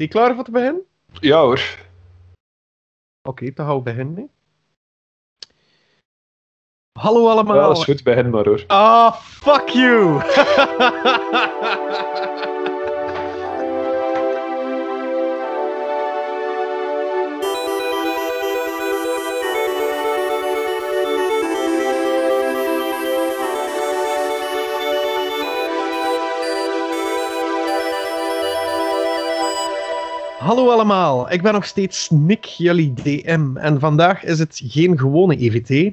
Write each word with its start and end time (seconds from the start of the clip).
Je 0.00 0.08
klaar 0.08 0.34
voor 0.34 0.44
te 0.44 0.50
beginnen? 0.50 0.82
Ja 1.12 1.40
hoor. 1.40 1.76
Oké, 3.28 3.52
dan 3.52 3.66
gaan 3.66 3.76
we 3.76 3.82
beginnen. 3.82 4.16
hè. 4.16 4.24
Hallo 7.00 7.28
allemaal. 7.28 7.56
Ja, 7.56 7.66
dat 7.66 7.76
is 7.76 7.84
goed, 7.84 8.02
begin 8.02 8.30
maar 8.30 8.44
hoor. 8.44 8.64
Ah, 8.66 9.14
fuck 9.14 9.68
you! 9.68 10.04
Hallo 30.40 30.70
allemaal, 30.70 31.32
ik 31.32 31.42
ben 31.42 31.52
nog 31.52 31.64
steeds 31.64 32.10
Nick, 32.10 32.44
jullie 32.44 32.92
DM. 32.94 33.56
En 33.56 33.80
vandaag 33.80 34.24
is 34.24 34.38
het 34.38 34.60
geen 34.64 34.98
gewone 34.98 35.36
EVT, 35.36 35.92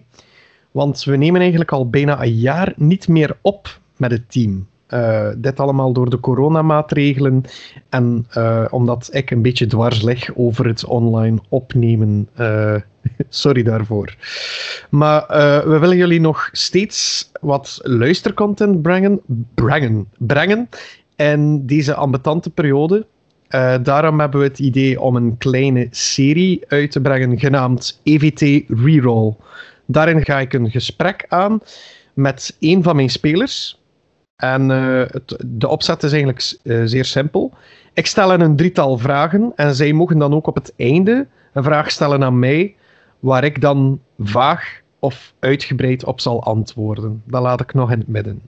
want 0.72 1.04
we 1.04 1.16
nemen 1.16 1.42
eigenlijk 1.42 1.72
al 1.72 1.90
bijna 1.90 2.22
een 2.22 2.36
jaar 2.36 2.74
niet 2.76 3.08
meer 3.08 3.38
op 3.42 3.80
met 3.98 4.12
het 4.12 4.32
team. 4.32 4.68
Eh, 4.88 5.28
dit 5.38 5.60
allemaal 5.60 5.94
door 5.94 6.10
de 6.10 6.20
coronamaatregelen 6.20 7.44
en 7.90 8.26
eh, 8.30 8.66
omdat 8.70 9.10
ik 9.12 9.32
een 9.32 9.42
beetje 9.42 9.66
dwars 9.66 10.02
lig 10.02 10.36
over 10.36 10.68
het 10.68 10.86
online 10.86 11.40
opnemen. 11.50 12.30
Eh, 12.34 12.76
sorry 13.30 13.64
daarvoor. 13.64 14.16
Maar 14.90 15.26
we 15.68 15.78
willen 15.80 15.98
jullie 15.98 16.22
nog 16.22 16.50
steeds 16.52 17.32
wat 17.42 17.80
luistercontent 17.84 18.82
brengen, 18.82 19.22
brengen, 19.54 20.08
brengen 20.18 20.70
in 21.16 21.66
deze 21.66 21.94
ambetante 21.94 22.50
periode. 22.50 23.06
Eh, 23.48 23.76
daarom 23.84 24.20
hebben 24.20 24.40
we 24.40 24.46
het 24.46 24.60
idee 24.60 25.02
om 25.02 25.16
een 25.16 25.38
kleine 25.38 25.88
serie 25.92 26.66
uit 26.68 26.92
te 26.92 27.02
brengen 27.02 27.40
genaamd 27.40 28.00
EVT 28.04 28.64
Reroll. 28.68 29.36
Daarin 29.86 30.26
ga 30.26 30.40
ik 30.40 30.54
een 30.54 30.72
gesprek 30.72 31.26
aan 31.28 31.60
met 32.14 32.56
een 32.60 32.84
van 32.84 32.96
mijn 32.96 33.10
spelers. 33.10 33.80
En 34.36 34.72
eh, 34.72 35.04
het, 35.12 35.44
de 35.46 35.68
opzet 35.68 36.04
is 36.04 36.12
eigenlijk 36.12 36.56
eh, 36.64 36.82
zeer 36.86 37.06
simpel. 37.06 37.54
Ik 37.94 38.06
stel 38.06 38.30
hen 38.30 38.42
een 38.42 38.56
drietal 38.56 38.98
vragen 38.98 39.52
en 39.56 39.76
zij 39.76 39.94
mogen 39.94 40.18
dan 40.18 40.34
ook 40.34 40.48
op 40.48 40.56
het 40.56 40.74
einde 40.78 41.28
een 41.54 41.64
vraag 41.64 41.92
stellen 41.92 42.24
aan 42.24 42.40
mij, 42.40 42.76
waar 43.20 43.44
ik 43.44 43.62
dan 43.62 44.00
vaag 44.20 44.82
of 45.00 45.34
uitgebreid 45.40 46.06
op 46.06 46.22
zal 46.22 46.44
antwoorden. 46.44 47.24
Dat 47.26 47.42
laat 47.42 47.62
ik 47.62 47.74
nog 47.74 47.92
in 47.92 48.00
het 48.00 48.08
midden. 48.08 48.42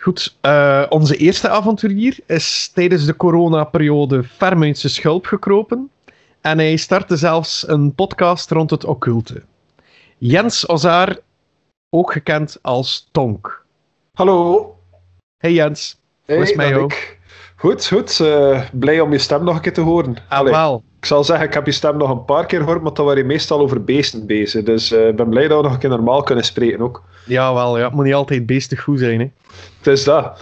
Goed, 0.00 0.36
eh, 0.40 0.86
onze 0.88 1.16
eerste 1.16 1.48
avonturier 1.48 2.18
is 2.26 2.70
tijdens 2.74 3.04
de 3.06 3.16
coronaperiode 3.16 4.24
ferm 4.24 4.62
uit 4.62 4.78
zijn 4.78 4.92
schulp 4.92 5.26
gekropen. 5.26 5.90
En 6.40 6.58
hij 6.58 6.76
startte 6.76 7.16
zelfs 7.16 7.68
een 7.68 7.94
podcast 7.94 8.50
rond 8.50 8.70
het 8.70 8.84
occulte. 8.84 9.42
Jens 10.18 10.68
Ozaar, 10.68 11.18
ook 11.90 12.12
gekend 12.12 12.58
als 12.62 13.08
Tonk. 13.12 13.64
Hallo. 14.12 14.76
Hey 15.36 15.52
Jens, 15.52 15.96
hoe 16.24 16.36
is 16.36 16.48
het 16.48 16.56
met 16.56 16.66
ben 16.66 16.76
jou? 16.76 16.84
ik. 16.84 17.19
Goed, 17.60 17.86
goed. 17.86 18.20
eh, 18.20 18.60
blij 18.72 19.00
om 19.00 19.12
je 19.12 19.18
stem 19.18 19.44
nog 19.44 19.54
een 19.54 19.60
keer 19.60 19.72
te 19.72 19.80
horen. 19.80 20.16
Ah, 20.28 20.38
Allee, 20.38 20.52
wel. 20.52 20.82
ik 20.98 21.06
zal 21.06 21.24
zeggen, 21.24 21.46
ik 21.46 21.54
heb 21.54 21.66
je 21.66 21.72
stem 21.72 21.96
nog 21.96 22.10
een 22.10 22.24
paar 22.24 22.46
keer 22.46 22.58
gehoord, 22.60 22.82
maar 22.82 22.94
dan 22.94 23.04
waren 23.04 23.20
je 23.20 23.26
meestal 23.26 23.60
over 23.60 23.84
beesten 23.84 24.26
bezig. 24.26 24.64
Dus 24.64 24.92
eh, 24.92 25.08
ik 25.08 25.16
ben 25.16 25.28
blij 25.28 25.48
dat 25.48 25.56
we 25.56 25.62
nog 25.62 25.72
een 25.72 25.78
keer 25.78 25.88
normaal 25.88 26.22
kunnen 26.22 26.44
spreken 26.44 26.80
ook. 26.80 27.02
Jawel, 27.26 27.78
ja. 27.78 27.84
Het 27.84 27.92
moet 27.94 28.04
niet 28.04 28.14
altijd 28.14 28.46
beestig 28.46 28.82
goed 28.82 28.98
zijn, 28.98 29.20
hè. 29.20 29.26
Het 29.78 29.86
is 29.86 30.04
dat. 30.04 30.40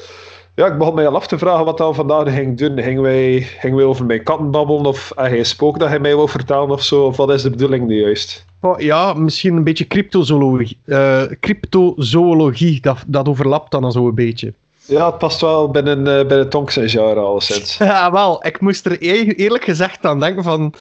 Ja, 0.55 0.66
ik 0.66 0.78
begon 0.78 0.94
mij 0.94 1.06
al 1.06 1.14
af 1.14 1.27
te 1.27 1.39
vragen 1.39 1.64
wat 1.64 1.78
we 1.78 1.94
vandaag 1.94 2.34
gingen 2.34 2.56
doen. 2.56 2.83
Gingen 2.83 3.02
wij, 3.02 3.41
gingen 3.58 3.77
wij 3.77 3.84
over 3.86 4.05
mijn 4.06 4.22
katten 4.22 4.50
babbelen 4.50 4.86
of 4.86 5.12
heb 5.16 5.33
je 5.33 5.39
een 5.39 5.44
spook 5.46 5.78
dat 5.78 5.89
hij 5.89 5.98
mij 6.00 6.16
wil 6.16 6.28
vertellen 6.28 6.70
of 6.70 6.83
zo? 6.83 7.05
Of 7.05 7.16
wat 7.16 7.30
is 7.30 7.42
de 7.42 7.50
bedoeling 7.50 7.86
nu 7.86 8.00
juist? 8.00 8.44
Oh, 8.61 8.80
ja, 8.80 9.12
misschien 9.14 9.56
een 9.56 9.64
beetje 9.64 9.86
cryptozoologie. 9.86 10.79
eh 10.85 11.23
cryptozoologie, 11.40 12.80
dat, 12.80 12.98
dat 13.06 13.29
overlapt 13.29 13.70
dan 13.70 13.92
zo 13.92 14.06
een 14.08 14.14
beetje. 14.14 14.52
Ja, 14.88 15.06
het 15.06 15.18
past 15.18 15.40
wel 15.40 15.70
binnen, 15.70 16.06
eh 16.06 16.26
binnen 16.26 16.48
Tonk 16.48 16.70
zijn 16.70 16.88
genre 16.88 17.20
alleszins. 17.20 17.76
Ja, 17.88 18.12
wel. 18.12 18.46
Ik 18.46 18.60
moest 18.60 18.86
er 18.86 18.96
e- 19.02 19.32
eerlijk 19.32 19.64
gezegd 19.64 20.04
aan 20.04 20.20
denken 20.20 20.42
van... 20.42 20.74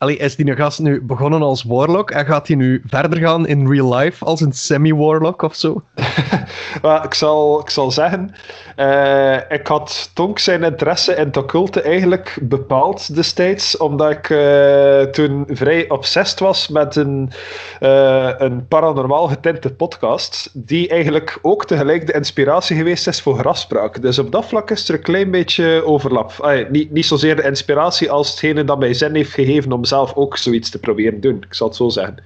Allee, 0.00 0.16
is 0.16 0.36
die 0.36 0.56
gast 0.56 0.78
nu 0.78 1.02
begonnen 1.02 1.42
als 1.42 1.62
warlock 1.62 2.10
en 2.10 2.26
gaat 2.26 2.46
hij 2.46 2.56
nu 2.56 2.82
verder 2.86 3.18
gaan 3.18 3.46
in 3.46 3.68
real 3.68 3.94
life 3.94 4.24
als 4.24 4.40
een 4.40 4.52
semi-warlock 4.52 5.42
of 5.42 5.54
zo? 5.54 5.82
Ik 7.04 7.14
zal, 7.14 7.60
ik 7.60 7.70
zal 7.70 7.90
zeggen, 7.90 8.34
eh, 8.76 9.36
ik 9.48 9.66
had 9.66 10.10
Tonk 10.14 10.38
zijn 10.38 10.62
interesse 10.62 11.14
in 11.14 11.26
het 11.26 11.36
occulte 11.36 11.80
eigenlijk 11.80 12.38
bepaald 12.42 13.14
destijds, 13.14 13.76
omdat 13.76 14.10
ik 14.10 14.30
eh, 14.30 15.00
toen 15.00 15.44
vrij 15.48 15.88
obsessed 15.88 16.38
was 16.38 16.68
met 16.68 16.96
een, 16.96 17.32
eh, 17.80 18.30
een 18.38 18.66
paranormaal 18.68 19.28
getinte 19.28 19.72
podcast, 19.72 20.50
die 20.52 20.88
eigenlijk 20.88 21.38
ook 21.42 21.66
tegelijk 21.66 22.06
de 22.06 22.12
inspiratie 22.12 22.76
geweest 22.76 23.06
is 23.06 23.22
voor 23.22 23.38
grafspraak. 23.38 24.02
Dus 24.02 24.18
op 24.18 24.32
dat 24.32 24.46
vlak 24.46 24.70
is 24.70 24.88
er 24.88 24.94
een 24.94 25.02
klein 25.02 25.30
beetje 25.30 25.82
overlap. 25.84 26.52
Niet, 26.70 26.90
niet 26.92 27.06
zozeer 27.06 27.36
de 27.36 27.42
inspiratie 27.42 28.10
als 28.10 28.30
hetgene 28.30 28.64
dat 28.64 28.78
mij 28.78 28.94
zin 28.94 29.14
heeft 29.14 29.32
gegeven 29.32 29.72
om 29.72 29.84
zelf 29.90 30.14
ook 30.14 30.36
zoiets 30.36 30.70
te 30.70 30.78
proberen 30.78 31.20
doen. 31.20 31.36
Ik 31.36 31.54
zal 31.54 31.66
het 31.66 31.76
zo 31.76 31.88
zeggen. 31.88 32.22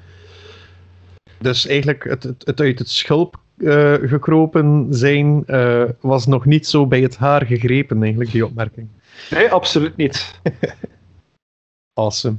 Dus 1.39 1.67
eigenlijk 1.67 2.05
het, 2.05 2.23
het, 2.23 2.43
het 2.47 2.61
uit 2.61 2.79
het 2.79 2.89
schulp 2.91 3.37
eh, 3.57 3.95
gekropen 4.03 4.87
zijn 4.91 5.43
eh, 5.47 5.85
was 6.01 6.27
nog 6.27 6.45
niet 6.45 6.67
zo 6.67 6.87
bij 6.87 7.01
het 7.01 7.17
haar 7.17 7.47
gegrepen, 7.47 8.03
eigenlijk, 8.03 8.31
die 8.31 8.47
opmerking. 8.47 8.89
Nee, 9.31 9.51
absoluut 9.51 9.97
niet. 9.97 10.41
Awesome. 12.01 12.37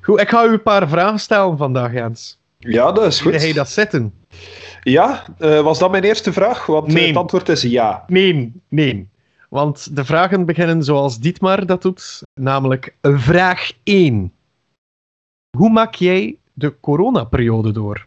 Goed, 0.00 0.20
ik 0.20 0.28
ga 0.28 0.44
u 0.46 0.52
een 0.52 0.62
paar 0.62 0.88
vragen 0.88 1.18
stellen 1.18 1.56
vandaag, 1.56 1.92
Jens. 1.92 2.38
Ja, 2.58 2.92
dat 2.92 3.06
is 3.06 3.20
goed. 3.20 3.40
jij 3.42 3.52
dat 3.52 3.68
zitten? 3.68 4.12
Ja, 4.82 5.24
eh, 5.38 5.60
was 5.60 5.78
dat 5.78 5.90
mijn 5.90 6.02
eerste 6.02 6.32
vraag? 6.32 6.66
Want 6.66 6.86
Nee. 6.86 7.06
het 7.06 7.16
antwoord 7.16 7.48
is 7.48 7.62
ja. 7.62 8.04
Nee, 8.06 8.52
nee. 8.68 9.08
Want 9.48 9.96
de 9.96 10.04
vragen 10.04 10.46
beginnen 10.46 10.84
zoals 10.84 11.18
Dietmar 11.18 11.66
dat 11.66 11.82
doet, 11.82 12.22
namelijk 12.34 12.94
vraag 13.02 13.72
1. 13.82 14.32
Hoe 15.56 15.70
maak 15.70 15.94
jij 15.94 16.36
de 16.52 16.80
coronaperiode 16.80 17.72
door? 17.72 18.06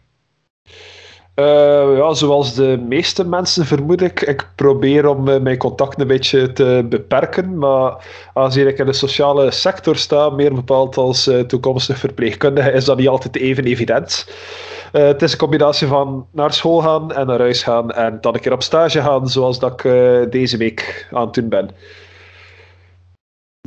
Eh, 1.34 1.96
ja, 1.96 2.14
zoals 2.14 2.54
de 2.54 2.84
meeste 2.88 3.26
mensen 3.26 3.66
vermoed 3.66 4.00
ik. 4.00 4.20
Ik 4.20 4.48
probeer 4.54 5.06
om 5.06 5.28
eh, 5.28 5.40
mijn 5.40 5.56
contact 5.56 6.00
een 6.00 6.06
beetje 6.06 6.52
te 6.52 6.86
beperken. 6.88 7.58
Maar 7.58 8.06
aangezien 8.34 8.68
ik 8.68 8.78
in 8.78 8.86
de 8.86 8.92
sociale 8.92 9.50
sector 9.50 9.96
sta, 9.96 10.30
meer 10.30 10.54
bepaald 10.54 10.96
als 10.96 11.26
eh, 11.26 11.40
toekomstig 11.40 11.98
verpleegkundige, 11.98 12.72
is 12.72 12.84
dat 12.84 12.96
niet 12.96 13.08
altijd 13.08 13.36
even 13.36 13.64
evident. 13.64 14.28
Het 14.92 15.22
is 15.22 15.32
een 15.32 15.38
combinatie 15.38 15.86
van 15.86 16.26
naar 16.30 16.52
school 16.52 16.80
gaan 16.80 17.12
en 17.12 17.26
naar 17.26 17.38
huis 17.38 17.62
gaan 17.62 17.90
en 17.90 18.18
dan 18.20 18.34
een 18.34 18.40
keer 18.40 18.52
op 18.52 18.62
stage 18.62 19.00
gaan, 19.00 19.28
zoals 19.28 19.58
dat 19.58 19.72
ik 19.72 19.82
deze 20.32 20.56
week 20.56 21.08
aan 21.10 21.24
het 21.24 21.34
doen 21.34 21.48
ben. 21.48 21.70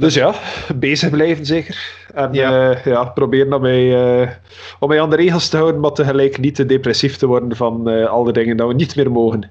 Dus 0.02 0.14
ja, 0.14 0.36
bezig 0.76 1.10
blijven 1.10 1.46
zeker. 1.46 2.08
En 2.14 2.34
Ja. 2.34 2.52
ja, 2.52 2.82
ja 2.86 3.04
proberen 3.06 3.54
om 3.54 3.62
mij, 3.62 4.22
eh, 4.22 4.30
om 4.80 4.90
mij 4.90 5.02
aan 5.02 5.10
de 5.10 5.16
regels 5.16 5.50
te 5.50 5.58
houden, 5.58 5.82
maar 5.82 5.92
tegelijk 5.92 6.38
niet 6.38 6.56
te 6.56 6.66
depressief 6.66 7.18
te 7.18 7.28
worden 7.28 7.56
van 7.56 7.90
eh, 7.90 8.06
al 8.06 8.24
de 8.24 8.32
dingen 8.32 8.58
dat 8.58 8.68
we 8.68 8.74
niet 8.74 8.96
meer 8.96 9.12
mogen. 9.12 9.50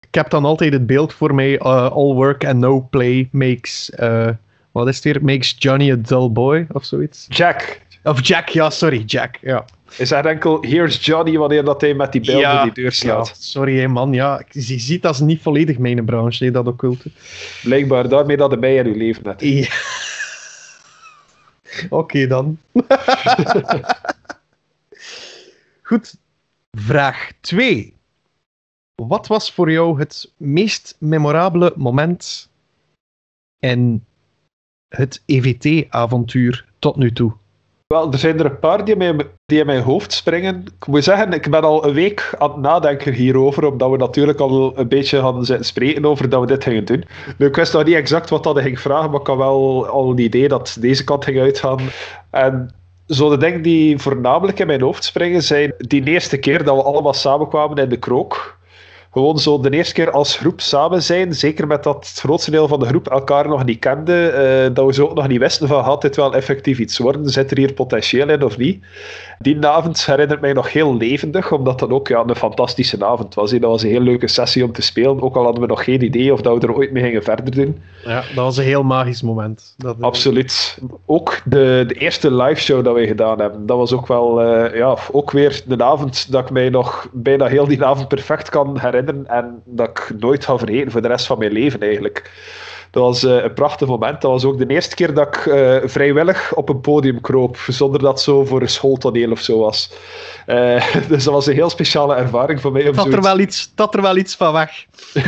Ik 0.00 0.14
heb 0.14 0.30
dan 0.30 0.44
altijd 0.44 0.72
het 0.72 0.86
beeld 0.86 1.12
voor 1.12 1.34
mij, 1.34 1.58
eh, 1.58 1.90
all 1.90 2.14
work 2.14 2.44
and 2.44 2.58
no 2.58 2.86
play 2.90 3.28
makes, 3.32 3.90
eh, 3.90 4.28
wat 4.72 4.88
is 4.88 4.94
het 4.94 5.04
weer, 5.04 5.24
makes 5.24 5.54
Johnny 5.58 5.92
a 5.92 5.96
dull 5.96 6.30
boy, 6.30 6.66
of 6.72 6.84
zoiets. 6.84 7.26
Jack, 7.28 7.80
Of 8.04 8.26
Jack, 8.26 8.48
ja, 8.48 8.70
sorry, 8.70 9.02
Jack, 9.06 9.38
ja. 9.40 9.64
is 9.96 10.08
zegt 10.08 10.26
enkel, 10.26 10.62
here's 10.62 11.04
Johnny, 11.06 11.36
wanneer 11.38 11.64
dat 11.64 11.80
hij 11.80 11.94
met 11.94 12.12
die 12.12 12.20
beelden 12.20 12.40
Ja, 12.40 12.62
die 12.62 12.72
deur 12.72 12.84
Ja, 12.84 12.90
slaat. 12.90 13.36
sorry 13.38 13.78
hè, 13.80 13.88
man, 13.88 14.12
ja, 14.12 14.42
je 14.50 14.78
ziet 14.78 15.02
dat 15.02 15.14
is 15.14 15.20
niet 15.20 15.42
volledig 15.42 15.78
mijn 15.78 16.04
branche, 16.04 16.44
hè, 16.44 16.50
dat 16.50 16.66
occulte. 16.66 17.10
Blijkbaar 17.62 18.08
daarmee 18.08 18.36
dat 18.36 18.60
mij 18.60 18.74
in 18.76 18.86
uw 18.86 18.96
leven 18.96 19.22
net. 19.24 19.40
Ja. 19.40 19.68
Oké 22.00 22.26
dan. 22.26 22.58
Goed. 25.82 26.16
Vraag 26.70 27.30
2. 27.40 27.94
Wat 28.94 29.26
was 29.26 29.52
voor 29.52 29.70
jou 29.70 29.98
het 29.98 30.32
meest 30.36 30.96
memorabele 30.98 31.72
moment 31.76 32.50
in 33.58 34.04
het 34.88 35.22
EVT-avontuur 35.26 36.64
tot 36.78 36.96
nu 36.96 37.12
toe? 37.12 37.32
Wel, 37.86 38.12
er 38.12 38.18
zijn 38.18 38.38
er 38.38 38.44
een 38.44 38.58
paar 38.58 38.84
die, 38.84 38.96
in 39.46 39.66
mijn 39.66 39.82
hoofd 39.82 40.12
springen. 40.12 40.64
Ik 40.80 40.86
moet 40.86 41.04
zeggen, 41.04 41.32
ik 41.32 41.50
ben 41.50 41.62
al 41.62 41.86
een 41.86 41.94
week 41.94 42.34
aan 42.38 42.50
het 42.50 42.60
nadenken 42.60 43.12
hierover, 43.12 43.66
omdat 43.66 43.90
we 43.90 43.96
natuurlijk 43.96 44.40
al 44.40 44.78
een 44.78 44.88
beetje 44.88 45.18
hadden 45.18 45.44
zitten 45.44 45.66
spreken 45.66 46.04
over 46.04 46.28
dat 46.28 46.40
we 46.40 46.46
dit 46.46 46.62
gingen 46.62 46.84
doen. 46.84 47.04
Ik 47.38 47.56
wist 47.56 47.72
nog 47.72 47.84
niet 47.84 47.94
exact 47.94 48.30
wat 48.30 48.42
dat 48.42 48.60
ging 48.60 48.80
vragen, 48.80 49.10
maar 49.10 49.20
ik 49.20 49.26
had 49.26 49.36
wel 49.36 49.86
al 49.86 50.10
een 50.10 50.18
idee 50.18 50.48
dat 50.48 50.76
deze 50.80 51.04
kant 51.04 51.24
ging 51.24 51.38
uitgaan. 51.38 51.80
En 52.30 52.74
zo 53.06 53.30
de 53.30 53.36
dingen 53.36 53.62
die 53.62 53.98
voornamelijk 53.98 54.58
in 54.58 54.66
mijn 54.66 54.80
hoofd 54.80 55.04
springen, 55.04 55.42
zijn 55.42 55.74
die 55.78 56.04
eerste 56.04 56.38
keer 56.38 56.64
dat 56.64 56.76
we 56.76 56.82
allemaal 56.82 57.14
samenkwamen 57.14 57.76
in 57.76 57.88
de 57.88 57.98
krook. 57.98 58.53
Gewoon 59.14 59.38
zo 59.38 59.60
de 59.60 59.70
eerste 59.70 59.94
keer 59.94 60.10
als 60.10 60.36
groep 60.36 60.60
samen 60.60 61.02
zijn, 61.02 61.34
zeker 61.34 61.66
met 61.66 61.82
dat 61.82 62.08
het 62.08 62.20
grootste 62.20 62.50
deel 62.50 62.68
van 62.68 62.80
de 62.80 62.86
groep 62.86 63.08
elkaar 63.08 63.48
nog 63.48 63.64
niet 63.64 63.78
kende, 63.78 64.32
uh, 64.68 64.74
dat 64.74 64.86
we 64.86 64.94
zo 64.94 65.06
ook 65.06 65.14
nog 65.14 65.28
niet 65.28 65.38
wisten 65.38 65.68
van 65.68 65.84
gaat 65.84 66.02
dit 66.02 66.16
wel 66.16 66.34
effectief 66.34 66.78
iets 66.78 66.98
worden, 66.98 67.30
zit 67.30 67.50
er 67.50 67.56
hier 67.56 67.72
potentieel 67.72 68.28
in 68.28 68.42
of 68.42 68.56
niet. 68.56 68.84
Die 69.44 69.66
avond 69.66 70.06
herinnert 70.06 70.40
mij 70.40 70.52
nog 70.52 70.72
heel 70.72 70.96
levendig, 70.96 71.52
omdat 71.52 71.78
dat 71.78 71.90
ook 71.90 72.08
ja, 72.08 72.22
een 72.26 72.36
fantastische 72.36 73.04
avond 73.04 73.34
was. 73.34 73.50
Dat 73.50 73.60
was 73.60 73.82
een 73.82 73.88
heel 73.88 74.00
leuke 74.00 74.28
sessie 74.28 74.64
om 74.64 74.72
te 74.72 74.82
spelen, 74.82 75.22
ook 75.22 75.36
al 75.36 75.44
hadden 75.44 75.60
we 75.60 75.66
nog 75.66 75.84
geen 75.84 76.04
idee 76.04 76.32
of 76.32 76.40
dat 76.40 76.60
we 76.60 76.66
er 76.66 76.74
ooit 76.74 76.92
mee 76.92 77.02
gingen 77.02 77.22
verder 77.22 77.54
doen. 77.54 77.82
Ja, 78.04 78.14
dat 78.14 78.44
was 78.44 78.56
een 78.56 78.64
heel 78.64 78.82
magisch 78.82 79.22
moment. 79.22 79.74
Dat, 79.76 79.96
Absoluut. 80.00 80.78
Ook 81.06 81.40
de, 81.44 81.84
de 81.86 81.94
eerste 81.94 82.34
live 82.34 82.60
show 82.60 82.84
dat 82.84 82.94
we 82.94 83.06
gedaan 83.06 83.40
hebben, 83.40 83.66
dat 83.66 83.76
was 83.76 83.92
ook 83.92 84.06
wel, 84.06 84.42
uh, 84.42 84.76
ja, 84.76 84.96
ook 85.12 85.30
weer 85.30 85.62
de 85.66 85.84
avond 85.84 86.32
dat 86.32 86.42
ik 86.42 86.50
mij 86.50 86.68
nog 86.68 87.08
bijna 87.12 87.46
heel 87.46 87.66
die 87.66 87.84
avond 87.84 88.08
perfect 88.08 88.48
kan 88.48 88.78
herinneren 88.78 89.26
en 89.26 89.62
dat 89.64 89.88
ik 89.88 90.12
nooit 90.18 90.44
ga 90.44 90.58
vergeten 90.58 90.90
voor 90.90 91.02
de 91.02 91.08
rest 91.08 91.26
van 91.26 91.38
mijn 91.38 91.52
leven 91.52 91.80
eigenlijk. 91.80 92.30
Dat 92.90 93.02
was 93.02 93.24
uh, 93.24 93.42
een 93.42 93.54
prachtig 93.54 93.88
moment. 93.88 94.20
Dat 94.20 94.30
was 94.30 94.44
ook 94.44 94.58
de 94.58 94.66
eerste 94.66 94.94
keer 94.94 95.14
dat 95.14 95.36
ik 95.36 95.46
uh, 95.46 95.76
vrijwillig 95.84 96.54
op 96.54 96.68
een 96.68 96.80
podium 96.80 97.20
kroop, 97.20 97.56
zonder 97.56 98.00
dat 98.00 98.10
het 98.10 98.20
zo 98.20 98.44
voor 98.44 98.60
een 98.60 98.68
schooltoneel 98.68 99.30
of 99.30 99.40
zo 99.40 99.58
was. 99.58 99.92
Uh, 100.46 100.94
dus 101.08 101.24
dat 101.24 101.34
was 101.34 101.46
een 101.46 101.54
heel 101.54 101.70
speciale 101.70 102.14
ervaring 102.14 102.60
voor 102.60 102.72
mij. 102.72 102.88
Om 102.88 102.94
dat, 102.96 103.12
er 103.12 103.22
wel 103.22 103.38
iets, 103.38 103.72
dat 103.74 103.94
er 103.94 104.02
wel 104.02 104.16
iets 104.16 104.36
van 104.36 104.52
weg. 104.52 104.84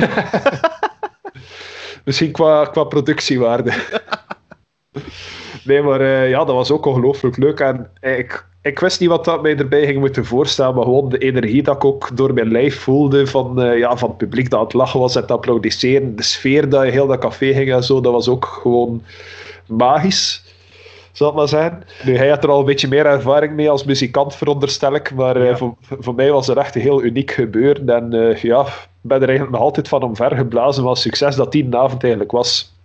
Misschien 2.04 2.32
qua, 2.32 2.64
qua 2.64 2.84
productiewaarde. 2.84 3.72
nee, 5.64 5.82
maar 5.82 6.02
ja, 6.28 6.44
dat 6.44 6.54
was 6.54 6.70
ook 6.70 6.86
ongelooflijk 6.86 7.36
leuk. 7.36 7.60
En 7.60 7.90
ik, 8.00 8.46
ik 8.66 8.78
wist 8.78 9.00
niet 9.00 9.08
wat 9.08 9.24
dat 9.24 9.42
mij 9.42 9.56
erbij 9.56 9.86
ging 9.86 9.98
moeten 9.98 10.24
voorstellen, 10.24 10.74
maar 10.74 10.84
gewoon 10.84 11.08
de 11.08 11.18
energie 11.18 11.62
dat 11.62 11.76
ik 11.76 11.84
ook 11.84 12.16
door 12.16 12.34
mijn 12.34 12.50
lijf 12.50 12.78
voelde 12.78 13.26
van, 13.26 13.62
uh, 13.62 13.78
ja, 13.78 13.96
van 13.96 14.08
het 14.08 14.18
publiek 14.18 14.50
dat 14.50 14.58
aan 14.58 14.64
het 14.64 14.74
lachen 14.74 15.00
was 15.00 15.14
en 15.14 15.20
het 15.20 15.30
applaudisseren, 15.30 16.16
de 16.16 16.22
sfeer 16.22 16.68
dat 16.68 16.84
je 16.84 16.90
heel 16.90 17.06
dat 17.06 17.18
café 17.18 17.52
ging 17.52 17.72
en 17.72 17.84
zo, 17.84 18.00
dat 18.00 18.12
was 18.12 18.28
ook 18.28 18.44
gewoon 18.44 19.02
magisch, 19.66 20.44
zal 21.12 21.26
het 21.26 21.36
maar 21.36 21.48
zijn. 21.48 21.84
Nu, 22.04 22.16
hij 22.16 22.28
had 22.28 22.44
er 22.44 22.50
al 22.50 22.58
een 22.58 22.64
beetje 22.64 22.88
meer 22.88 23.06
ervaring 23.06 23.54
mee 23.54 23.70
als 23.70 23.84
muzikant, 23.84 24.34
veronderstel 24.34 24.94
ik, 24.94 25.14
maar 25.14 25.36
uh, 25.36 25.56
voor, 25.56 25.74
voor 25.80 26.14
mij 26.14 26.32
was 26.32 26.46
het 26.46 26.56
echt 26.56 26.74
een 26.74 26.80
heel 26.80 27.02
uniek 27.02 27.30
gebeuren 27.30 27.88
en 27.88 28.14
uh, 28.14 28.36
ja, 28.36 28.60
ik 28.60 28.68
ben 29.00 29.20
er 29.20 29.28
eigenlijk 29.28 29.56
nog 29.56 29.66
altijd 29.66 29.88
van 29.88 30.02
omvergeblazen 30.02 30.84
wat 30.84 30.98
succes 30.98 31.36
dat 31.36 31.52
die 31.52 31.76
avond 31.76 32.02
eigenlijk 32.02 32.32
was. 32.32 32.75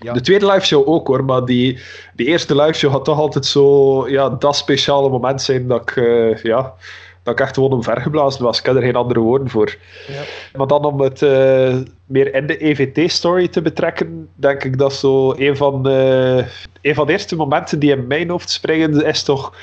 Ja. 0.00 0.12
De 0.12 0.20
tweede 0.20 0.46
live 0.46 0.66
show 0.66 0.88
ook 0.88 1.06
hoor, 1.06 1.24
maar 1.24 1.44
die, 1.44 1.78
die 2.14 2.26
eerste 2.26 2.56
live 2.56 2.72
show 2.72 2.90
had 2.90 3.04
toch 3.04 3.18
altijd 3.18 3.46
zo 3.46 4.08
ja, 4.08 4.28
dat 4.28 4.56
speciale 4.56 5.08
moment 5.08 5.42
zijn 5.42 5.66
dat 5.66 5.80
ik, 5.80 5.96
uh, 5.96 6.42
ja, 6.42 6.74
dat 7.22 7.34
ik 7.34 7.40
echt 7.40 7.54
gewoon 7.54 7.72
omvergeblazen 7.72 8.42
was. 8.42 8.58
Ik 8.58 8.66
heb 8.66 8.76
er 8.76 8.82
geen 8.82 8.96
andere 8.96 9.20
woorden 9.20 9.50
voor. 9.50 9.76
Ja. 10.08 10.22
Maar 10.58 10.66
dan 10.66 10.84
om 10.84 11.00
het 11.00 11.22
uh, 11.22 11.76
meer 12.06 12.34
in 12.34 12.46
de 12.46 12.56
EVT-story 12.56 13.48
te 13.48 13.62
betrekken, 13.62 14.28
denk 14.34 14.64
ik 14.64 14.78
dat 14.78 14.92
zo 14.92 15.34
een 15.36 15.56
van, 15.56 15.82
de, 15.82 16.44
een 16.80 16.94
van 16.94 17.06
de 17.06 17.12
eerste 17.12 17.36
momenten 17.36 17.78
die 17.78 17.90
in 17.90 18.06
mijn 18.06 18.30
hoofd 18.30 18.50
springen 18.50 19.04
is 19.04 19.22
toch 19.22 19.54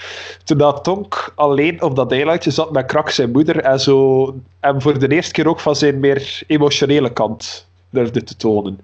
toen 0.44 0.58
dat 0.58 0.84
Tonk 0.84 1.32
alleen 1.36 1.82
op 1.82 1.96
dat 1.96 2.12
eilandje 2.12 2.52
zat 2.52 2.72
met 2.72 2.86
Krak 2.86 3.10
zijn 3.10 3.32
moeder 3.32 3.60
en 3.60 3.80
zo 3.80 4.36
en 4.60 4.82
voor 4.82 5.00
de 5.00 5.08
eerste 5.08 5.34
keer 5.34 5.48
ook 5.48 5.60
van 5.60 5.76
zijn 5.76 6.00
meer 6.00 6.42
emotionele 6.48 7.14
kant 7.14 7.68
durfde 7.90 8.24
te 8.24 8.36
tonen 8.36 8.80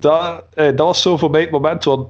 dat, 0.00 0.44
eh, 0.54 0.66
dat 0.66 0.78
was 0.78 1.02
zo 1.02 1.16
voor 1.16 1.30
mij 1.30 1.40
het 1.40 1.50
moment, 1.50 1.84
want 1.84 2.08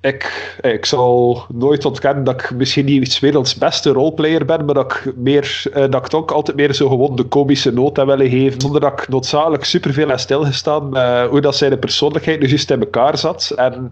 ik, 0.00 0.56
eh, 0.60 0.72
ik 0.72 0.84
zal 0.86 1.44
nooit 1.48 1.84
ontkennen 1.84 2.24
dat 2.24 2.40
ik 2.40 2.50
misschien 2.50 2.84
niet 2.84 3.18
werelds 3.18 3.54
beste 3.54 3.90
roleplayer 3.90 4.44
ben, 4.44 4.64
maar 4.64 4.74
dat 4.74 4.92
ik, 4.92 5.12
meer, 5.16 5.62
eh, 5.72 5.90
dat 5.90 5.94
ik 5.94 6.06
toch 6.06 6.32
altijd 6.32 6.56
meer 6.56 6.74
zo 6.74 6.88
gewoon 6.88 7.16
de 7.16 7.24
komische 7.24 7.72
noot 7.72 7.96
heb 7.96 8.06
willen 8.06 8.30
geven, 8.30 8.60
zonder 8.60 8.80
dat 8.80 9.00
ik 9.00 9.08
noodzakelijk 9.08 9.64
superveel 9.64 10.08
heb 10.08 10.18
stilgestaan 10.18 10.82
hoe 11.28 11.40
dat 11.40 11.56
zijn 11.56 11.78
persoonlijkheid 11.78 12.40
nu 12.40 12.48
juist 12.48 12.70
in 12.70 12.80
elkaar 12.80 13.18
zat. 13.18 13.52
En 13.56 13.90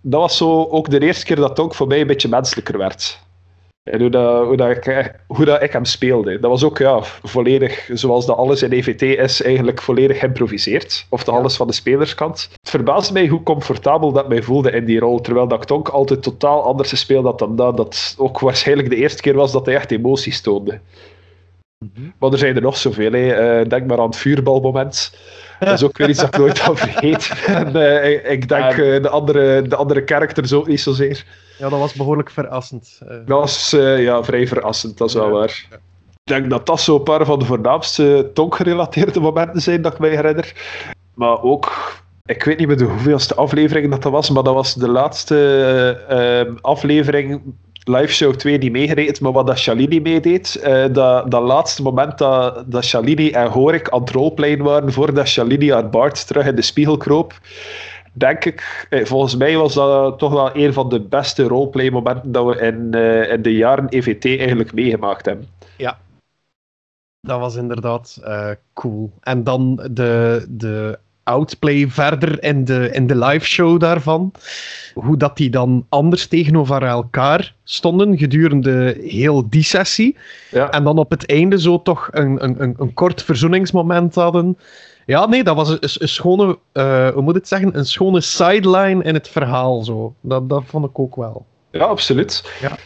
dat 0.00 0.20
was 0.20 0.36
zo 0.36 0.64
ook 0.70 0.90
de 0.90 1.00
eerste 1.00 1.24
keer 1.24 1.36
dat 1.36 1.48
het 1.48 1.60
ook 1.60 1.74
voor 1.74 1.86
mij 1.86 2.00
een 2.00 2.06
beetje 2.06 2.28
menselijker 2.28 2.78
werd. 2.78 3.23
En 3.84 4.00
hoe, 4.00 4.10
dat, 4.10 4.46
hoe, 4.46 4.56
dat 4.56 4.70
ik, 4.70 5.14
hoe 5.26 5.44
dat 5.44 5.62
ik 5.62 5.72
hem 5.72 5.84
speelde. 5.84 6.38
Dat 6.40 6.50
was 6.50 6.64
ook 6.64 6.78
ja, 6.78 7.00
volledig, 7.02 7.90
zoals 7.92 8.26
dat 8.26 8.36
alles 8.36 8.62
in 8.62 8.72
EVT 8.72 9.02
is, 9.02 9.42
eigenlijk 9.42 9.82
volledig 9.82 10.18
geïmproviseerd. 10.18 11.06
Of 11.08 11.24
de 11.24 11.30
alles 11.30 11.56
van 11.56 11.66
de 11.66 11.72
spelerskant. 11.72 12.48
Het 12.60 12.70
verbaasde 12.70 13.12
mij 13.12 13.26
hoe 13.26 13.42
comfortabel 13.42 14.12
dat 14.12 14.28
mij 14.28 14.42
voelde 14.42 14.70
in 14.70 14.84
die 14.84 14.98
rol. 14.98 15.20
Terwijl 15.20 15.48
dat 15.48 15.58
ik 15.58 15.64
Tonk 15.64 15.88
altijd 15.88 16.22
totaal 16.22 16.64
anders 16.64 16.88
gespeeld 16.88 17.24
had 17.24 17.38
dan 17.38 17.56
dat. 17.56 17.76
Dat 17.76 18.14
ook 18.18 18.38
waarschijnlijk 18.40 18.90
de 18.90 18.96
eerste 18.96 19.22
keer 19.22 19.34
was 19.34 19.52
dat 19.52 19.66
hij 19.66 19.74
echt 19.74 19.90
emoties 19.90 20.40
toonde. 20.40 20.80
Mm 21.78 22.12
Maar 22.18 22.32
er 22.32 22.38
zijn 22.38 22.56
er 22.56 22.62
nog 22.62 22.76
zoveel. 22.76 23.12
Hè. 23.12 23.60
Uh, 23.60 23.68
denk 23.68 23.86
maar 23.86 23.98
aan 23.98 24.06
het 24.06 24.16
vuurbalmoment. 24.16 25.16
Dat 25.58 25.72
is 25.72 25.82
ook 25.82 25.98
weer 25.98 26.08
iets 26.08 26.20
dat 26.20 26.34
ik 26.34 26.40
nooit 26.40 26.68
al 26.68 26.76
vergeet. 26.76 27.32
en, 27.46 27.76
uh, 27.76 28.10
ik, 28.10 28.26
ik, 28.26 28.48
denk 28.48 28.76
uh, 28.76 29.02
de, 29.02 29.08
andere, 29.08 29.62
de 29.62 29.76
andere 29.76 30.02
characters 30.04 30.52
ook 30.52 30.66
niet 30.66 30.80
zozeer. 30.80 31.24
Ja, 31.58 31.68
dat 31.68 31.78
was 31.78 31.92
behoorlijk 31.92 32.30
verrassend. 32.30 33.00
Uh. 33.02 33.08
Dat 33.08 33.38
was 33.38 33.70
ja, 33.98 34.22
vrij 34.22 34.46
verrassend, 34.46 34.98
dat 34.98 35.08
is 35.08 35.14
wel 35.14 35.30
waar. 35.30 35.66
Ik 36.24 36.32
denk 36.32 36.50
dat 36.50 36.66
dat 36.66 36.80
zo 36.80 36.96
een 36.96 37.02
paar 37.02 37.24
van 37.24 37.38
de 37.38 37.44
voornaamste 37.44 38.30
tonkgerelateerde 38.34 39.20
momenten 39.20 39.62
zijn 39.62 39.82
dat 39.82 39.92
ik 39.92 39.98
mij 39.98 40.10
herinner. 40.10 40.52
Maar 41.14 41.42
ook, 41.42 41.72
ik 42.24 42.44
weet 42.44 42.58
niet 42.58 42.66
meer 42.66 42.76
de 42.76 42.84
hoeveelste 42.84 43.34
aflevering 43.34 43.90
dat, 43.90 44.02
dat 44.02 44.12
was, 44.12 44.30
maar 44.30 44.42
dat 44.42 44.54
was 44.54 44.74
de 44.74 44.88
laatste 44.88 46.58
aflevering 46.60 47.42
live 47.84 48.12
show 48.12 48.34
2 48.34 48.58
die 48.58 48.70
meegereden, 48.70 49.22
maar 49.22 49.32
wat 49.32 49.46
dat 49.46 49.58
Shalini 49.58 50.00
meedeed, 50.00 50.62
uh, 50.66 50.84
dat, 50.92 51.30
dat 51.30 51.42
laatste 51.42 51.82
moment 51.82 52.18
dat, 52.18 52.64
dat 52.66 52.84
Shalini 52.84 53.30
en 53.30 53.46
Horik 53.46 53.88
aan 53.88 54.00
het 54.00 54.10
roleplayen 54.10 54.62
waren 54.62 54.92
voordat 54.92 55.28
Shalini 55.28 55.70
haar 55.70 55.90
Bart 55.90 56.26
terug 56.26 56.46
in 56.46 56.54
de 56.54 56.62
spiegel 56.62 56.96
kroop, 56.96 57.40
denk 58.12 58.44
ik, 58.44 58.86
eh, 58.90 59.04
volgens 59.04 59.36
mij 59.36 59.56
was 59.56 59.74
dat 59.74 60.18
toch 60.18 60.32
wel 60.32 60.56
een 60.56 60.72
van 60.72 60.88
de 60.88 61.00
beste 61.00 61.42
roleplay 61.42 61.90
momenten 61.90 62.32
dat 62.32 62.46
we 62.46 62.60
in, 62.60 62.88
uh, 62.94 63.32
in 63.32 63.42
de 63.42 63.56
jaren 63.56 63.88
EVT 63.88 64.24
eigenlijk 64.24 64.72
meegemaakt 64.72 65.26
hebben. 65.26 65.46
Ja, 65.76 65.98
dat 67.20 67.40
was 67.40 67.54
inderdaad 67.54 68.20
cool. 68.72 69.10
En 69.20 69.44
dan 69.44 69.88
de, 69.90 70.46
de 70.48 70.98
outplay 71.24 71.88
verder 71.88 72.42
in 72.42 72.64
de, 72.64 72.90
in 72.92 73.06
de 73.06 73.16
live 73.16 73.46
show 73.46 73.80
daarvan. 73.80 74.32
Hoe 74.94 75.16
dat 75.16 75.36
die 75.36 75.50
dan 75.50 75.86
anders 75.88 76.26
tegenover 76.26 76.82
elkaar 76.82 77.54
stonden 77.64 78.18
gedurende 78.18 78.96
heel 79.00 79.48
die 79.48 79.62
sessie. 79.62 80.16
Ja. 80.50 80.70
En 80.70 80.84
dan 80.84 80.98
op 80.98 81.10
het 81.10 81.26
einde 81.26 81.60
zo 81.60 81.82
toch 81.82 82.08
een, 82.10 82.44
een, 82.44 82.74
een, 82.78 82.94
kort 82.94 83.22
verzoeningsmoment 83.22 84.14
hadden. 84.14 84.58
Ja, 85.06 85.26
nee, 85.26 85.44
dat 85.44 85.56
was 85.56 85.68
een, 85.68 85.78
een 85.80 86.08
schone, 86.08 86.58
uh, 86.72 87.08
hoe 87.08 87.22
moet 87.22 87.34
het 87.34 87.48
zeggen, 87.48 87.78
een 87.78 87.86
schone 87.86 88.20
sideline 88.20 89.02
in 89.02 89.14
het 89.14 89.28
verhaal. 89.28 89.82
Zo. 89.82 90.14
Dat, 90.20 90.48
dat 90.48 90.62
vond 90.66 90.84
ik 90.84 90.98
ook 90.98 91.16
wel. 91.16 91.46
Ja, 91.70 91.84
absoluut. 91.84 92.52
Ja. 92.60 92.76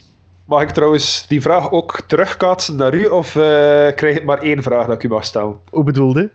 Mag 0.44 0.62
ik 0.62 0.70
trouwens 0.70 1.26
die 1.26 1.42
vraag 1.42 1.70
ook 1.70 2.00
terugkaatsen 2.06 2.76
naar 2.76 2.94
u, 2.94 3.06
of 3.06 3.34
uh, 3.34 3.42
krijg 3.94 4.16
ik 4.16 4.24
maar 4.24 4.38
één 4.38 4.62
vraag 4.62 4.86
dat 4.86 4.94
ik 4.94 5.02
u 5.02 5.08
mag 5.08 5.24
stellen? 5.24 5.56
Hoe 5.70 5.84
bedoelde? 5.84 6.30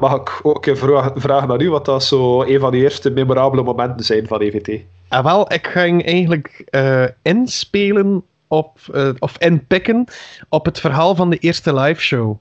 Mag 0.00 0.14
ik 0.14 0.40
ook 0.42 0.66
even 0.66 1.12
vragen 1.14 1.48
naar 1.48 1.60
u 1.60 1.70
wat 1.70 1.84
dat 1.84 2.04
zo 2.04 2.42
een 2.42 2.60
van 2.60 2.70
de 2.70 2.76
eerste 2.76 3.10
memorabele 3.10 3.62
momenten 3.62 4.04
zijn 4.04 4.26
van 4.26 4.40
EVT? 4.40 4.80
Ah, 5.08 5.24
wel, 5.24 5.52
ik 5.52 5.66
ging 5.66 6.04
eigenlijk 6.06 6.64
uh, 6.70 7.04
inspelen 7.22 8.24
op, 8.48 8.78
uh, 8.94 9.08
of 9.18 9.38
inpikken 9.38 10.04
op 10.48 10.64
het 10.64 10.80
verhaal 10.80 11.14
van 11.14 11.30
de 11.30 11.38
eerste 11.38 11.74
live 11.74 12.00
show. 12.00 12.36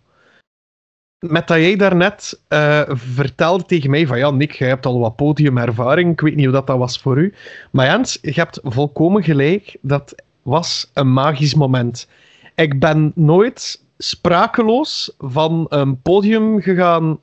Met 1.19 1.47
dat 1.47 1.57
jij 1.57 1.75
daarnet 1.75 2.41
uh, 2.49 2.81
vertelde 2.89 3.63
tegen 3.65 3.89
mij 3.89 4.07
van 4.07 4.17
ja, 4.17 4.29
Nick, 4.29 4.51
jij 4.51 4.67
hebt 4.67 4.85
al 4.85 4.99
wat 4.99 5.15
podiumervaring. 5.15 6.11
Ik 6.11 6.21
weet 6.21 6.35
niet 6.35 6.45
hoe 6.45 6.53
dat, 6.53 6.67
dat 6.67 6.77
was 6.77 6.99
voor 6.99 7.17
u. 7.17 7.33
Maar 7.71 7.85
Jens, 7.85 8.17
je 8.21 8.31
hebt 8.33 8.59
volkomen 8.63 9.23
gelijk. 9.23 9.77
Dat 9.81 10.15
was 10.41 10.91
een 10.93 11.13
magisch 11.13 11.55
moment. 11.55 12.07
Ik 12.55 12.79
ben 12.79 13.11
nooit 13.15 13.83
sprakeloos 13.97 15.15
van 15.17 15.65
een 15.69 16.01
podium 16.01 16.61
gegaan 16.61 17.19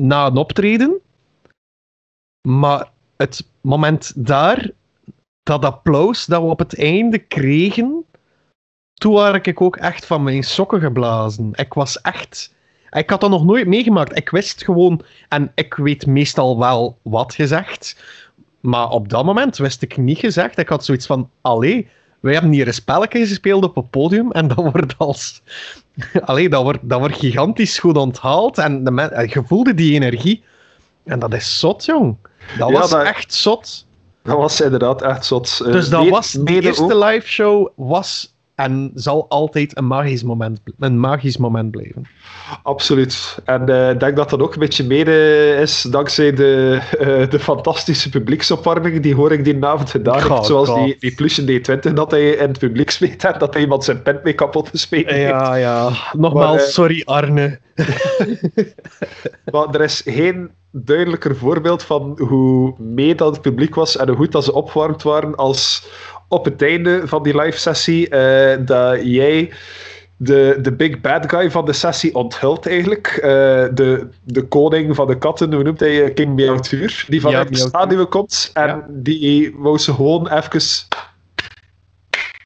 na 0.00 0.26
een 0.26 0.36
optreden. 0.36 1.00
Maar 2.48 2.90
het 3.16 3.48
moment 3.60 4.26
daar, 4.26 4.70
dat 5.42 5.64
applaus 5.64 6.26
dat 6.26 6.42
we 6.42 6.48
op 6.48 6.58
het 6.58 6.78
einde 6.78 7.18
kregen, 7.18 8.04
toen 8.94 9.12
was 9.12 9.38
ik 9.42 9.60
ook 9.60 9.76
echt 9.76 10.06
van 10.06 10.22
mijn 10.22 10.42
sokken 10.42 10.80
geblazen. 10.80 11.50
Ik 11.52 11.74
was 11.74 12.00
echt. 12.00 12.54
Ik 12.90 13.10
had 13.10 13.20
dat 13.20 13.30
nog 13.30 13.44
nooit 13.44 13.66
meegemaakt. 13.66 14.16
Ik 14.16 14.30
wist 14.30 14.64
gewoon, 14.64 15.02
en 15.28 15.52
ik 15.54 15.74
weet 15.74 16.06
meestal 16.06 16.58
wel 16.58 16.98
wat 17.02 17.34
gezegd. 17.34 18.02
Maar 18.60 18.88
op 18.88 19.08
dat 19.08 19.24
moment 19.24 19.56
wist 19.56 19.82
ik 19.82 19.96
niet 19.96 20.18
gezegd. 20.18 20.58
Ik 20.58 20.68
had 20.68 20.84
zoiets 20.84 21.06
van: 21.06 21.30
allee, 21.40 21.88
wij 22.22 22.32
hebben 22.32 22.52
hier 22.52 22.66
een 22.66 22.74
spelletje 22.74 23.26
gespeeld 23.26 23.64
op 23.64 23.74
het 23.74 23.90
podium 23.90 24.32
en 24.32 24.48
dat 24.48 24.56
wordt 24.72 24.94
als. 24.98 25.42
Allee, 26.24 26.48
dat 26.48 26.62
wordt, 26.62 26.78
dat 26.82 26.98
wordt 26.98 27.16
gigantisch 27.16 27.78
goed 27.78 27.96
onthaald 27.96 28.58
en 28.58 28.84
de 28.84 29.26
je 29.32 29.42
voelde 29.46 29.74
die 29.74 29.94
energie. 29.94 30.44
En 31.04 31.18
dat 31.18 31.34
is 31.34 31.58
zot, 31.58 31.84
jong. 31.84 32.16
Dat 32.58 32.68
ja, 32.68 32.78
was 32.78 32.90
dat... 32.90 33.04
echt 33.04 33.34
zot. 33.34 33.86
Dat 34.22 34.36
was 34.36 34.60
inderdaad 34.60 35.02
echt 35.02 35.24
zot. 35.24 35.64
Dus 35.64 35.88
dat 35.88 36.08
was, 36.08 36.32
de 36.32 36.60
eerste 36.60 36.98
live 36.98 37.26
show 37.26 37.68
was 37.76 38.34
en 38.54 38.90
zal 38.94 39.26
altijd 39.28 39.76
een 39.76 39.86
magisch 39.86 40.22
moment, 40.22 40.60
een 40.78 41.00
magisch 41.00 41.36
moment 41.36 41.70
blijven. 41.70 42.06
Absoluut. 42.62 43.38
En 43.44 43.68
eh, 43.68 43.90
ik 43.90 44.00
denk 44.00 44.16
dat 44.16 44.30
dat 44.30 44.40
ook 44.40 44.52
een 44.52 44.60
beetje 44.60 44.84
mede 44.84 45.56
is 45.60 45.82
dankzij 45.82 46.32
de, 46.32 46.80
eh, 46.98 47.30
de 47.30 47.38
fantastische 47.38 48.08
publieksopwarming 48.08 49.00
die 49.00 49.14
hoor 49.14 49.32
ik 49.32 49.44
die 49.44 49.64
avond 49.64 49.90
gedaan 49.90 50.30
heeft. 50.30 50.46
Zoals 50.46 50.74
die, 50.74 50.96
die 50.98 51.14
Plusje 51.14 51.42
D20 51.42 51.92
dat 51.92 52.10
hij 52.10 52.30
in 52.30 52.48
het 52.48 52.58
publiek 52.58 52.90
smeet 52.90 53.24
en 53.24 53.38
dat 53.38 53.52
hij 53.52 53.62
iemand 53.62 53.84
zijn 53.84 54.02
pen 54.02 54.20
mee 54.22 54.32
kapot 54.32 54.68
gespeeld 54.68 55.06
heeft. 55.06 55.30
Ja, 55.30 55.54
ja. 55.54 55.90
Nogmaals, 56.12 56.56
maar, 56.56 56.66
sorry 56.66 57.02
Arne. 57.04 57.60
maar 59.52 59.74
er 59.74 59.80
is 59.80 60.02
geen 60.04 60.50
duidelijker 60.70 61.36
voorbeeld 61.36 61.82
van 61.82 62.18
hoe 62.20 62.74
mee 62.78 63.14
dat 63.14 63.32
het 63.32 63.42
publiek 63.42 63.74
was 63.74 63.96
en 63.96 64.08
hoe 64.08 64.16
goed 64.16 64.32
dat 64.32 64.44
ze 64.44 64.52
opgewarmd 64.52 65.02
waren 65.02 65.34
als 65.34 65.86
op 66.32 66.44
het 66.44 66.62
einde 66.62 67.02
van 67.04 67.22
die 67.22 67.40
live 67.40 67.58
sessie 67.58 68.10
uh, 68.10 68.56
dat 68.66 68.98
jij 69.02 69.52
de, 70.16 70.58
de 70.60 70.72
big 70.72 71.00
bad 71.00 71.30
guy 71.30 71.50
van 71.50 71.64
de 71.64 71.72
sessie 71.72 72.14
onthult 72.14 72.66
eigenlijk. 72.66 73.16
Uh, 73.16 73.22
de, 73.74 74.08
de 74.24 74.42
koning 74.42 74.94
van 74.94 75.06
de 75.06 75.18
katten, 75.18 75.52
hoe 75.52 75.62
noemt 75.62 75.80
hij? 75.80 76.12
King 76.12 76.34
Meowtuur. 76.34 77.04
Die 77.08 77.20
vanuit 77.20 77.70
ja, 77.72 77.86
de 77.86 78.06
komt. 78.06 78.50
En 78.52 78.66
ja. 78.66 78.86
die 78.88 79.54
wou 79.56 79.78
ze 79.78 79.94
gewoon 79.94 80.28
even 80.28 80.60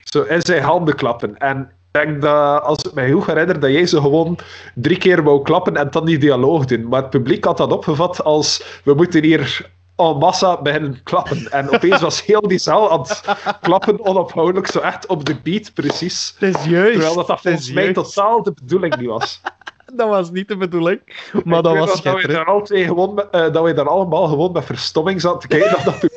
zo 0.05 0.23
in 0.23 0.43
zijn 0.43 0.63
handen 0.63 0.95
klappen. 0.95 1.39
En 1.39 1.61
ik 1.61 2.05
denk 2.05 2.23
dat, 2.23 2.63
als 2.63 2.83
ik 2.83 2.95
mij 2.95 3.11
goed 3.11 3.27
herinner, 3.27 3.61
dat 3.61 3.71
jij 3.71 3.87
ze 3.87 4.01
gewoon 4.01 4.39
drie 4.75 4.99
keer 4.99 5.23
wou 5.23 5.43
klappen 5.43 5.77
en 5.77 5.89
dan 5.91 6.05
die 6.05 6.19
dialoog 6.19 6.65
doen. 6.65 6.89
Maar 6.89 7.01
het 7.01 7.11
publiek 7.11 7.45
had 7.45 7.57
dat 7.57 7.73
opgevat 7.73 8.25
als 8.25 8.81
we 8.85 8.95
moeten 8.95 9.25
hier 9.25 9.75
en 9.97 10.17
massa 10.17 10.63
beginnen 10.63 11.03
klappen. 11.03 11.51
En 11.51 11.71
opeens 11.71 12.01
was 12.01 12.25
heel 12.25 12.41
die 12.41 12.59
zaal 12.59 12.91
aan 12.91 13.01
het 13.01 13.23
klappen 13.61 14.05
onophoudelijk, 14.05 14.67
zo 14.67 14.79
echt 14.79 15.07
op 15.07 15.25
de 15.25 15.37
beat, 15.43 15.75
precies. 15.75 16.35
Het 16.39 16.57
is 16.57 16.65
juist. 16.65 16.93
Terwijl 16.93 17.15
dat, 17.15 17.27
dat 17.27 17.41
volgens 17.41 17.73
mij 17.73 17.93
totaal 17.93 18.43
de 18.43 18.53
bedoeling 18.53 18.97
niet 18.97 19.09
was. 19.09 19.41
dat 19.95 20.09
was 20.09 20.31
niet 20.31 20.49
de 20.49 20.57
bedoeling, 20.57 21.01
maar 21.45 21.63
dat 21.63 21.77
was 21.77 22.03
dat 22.03 22.23
we, 22.23 22.29
daar 22.29 22.45
al 22.45 22.63
twee 22.63 22.85
gewoon 22.85 23.15
met, 23.15 23.27
uh, 23.33 23.53
dat 23.53 23.65
we 23.65 23.73
daar 23.73 23.89
allemaal 23.89 24.27
gewoon 24.27 24.53
met 24.53 24.65
verstomming 24.65 25.21
zaten 25.21 25.41
te 25.41 25.49
kijken 25.49 25.71
naar 25.71 25.85
dat 25.85 26.11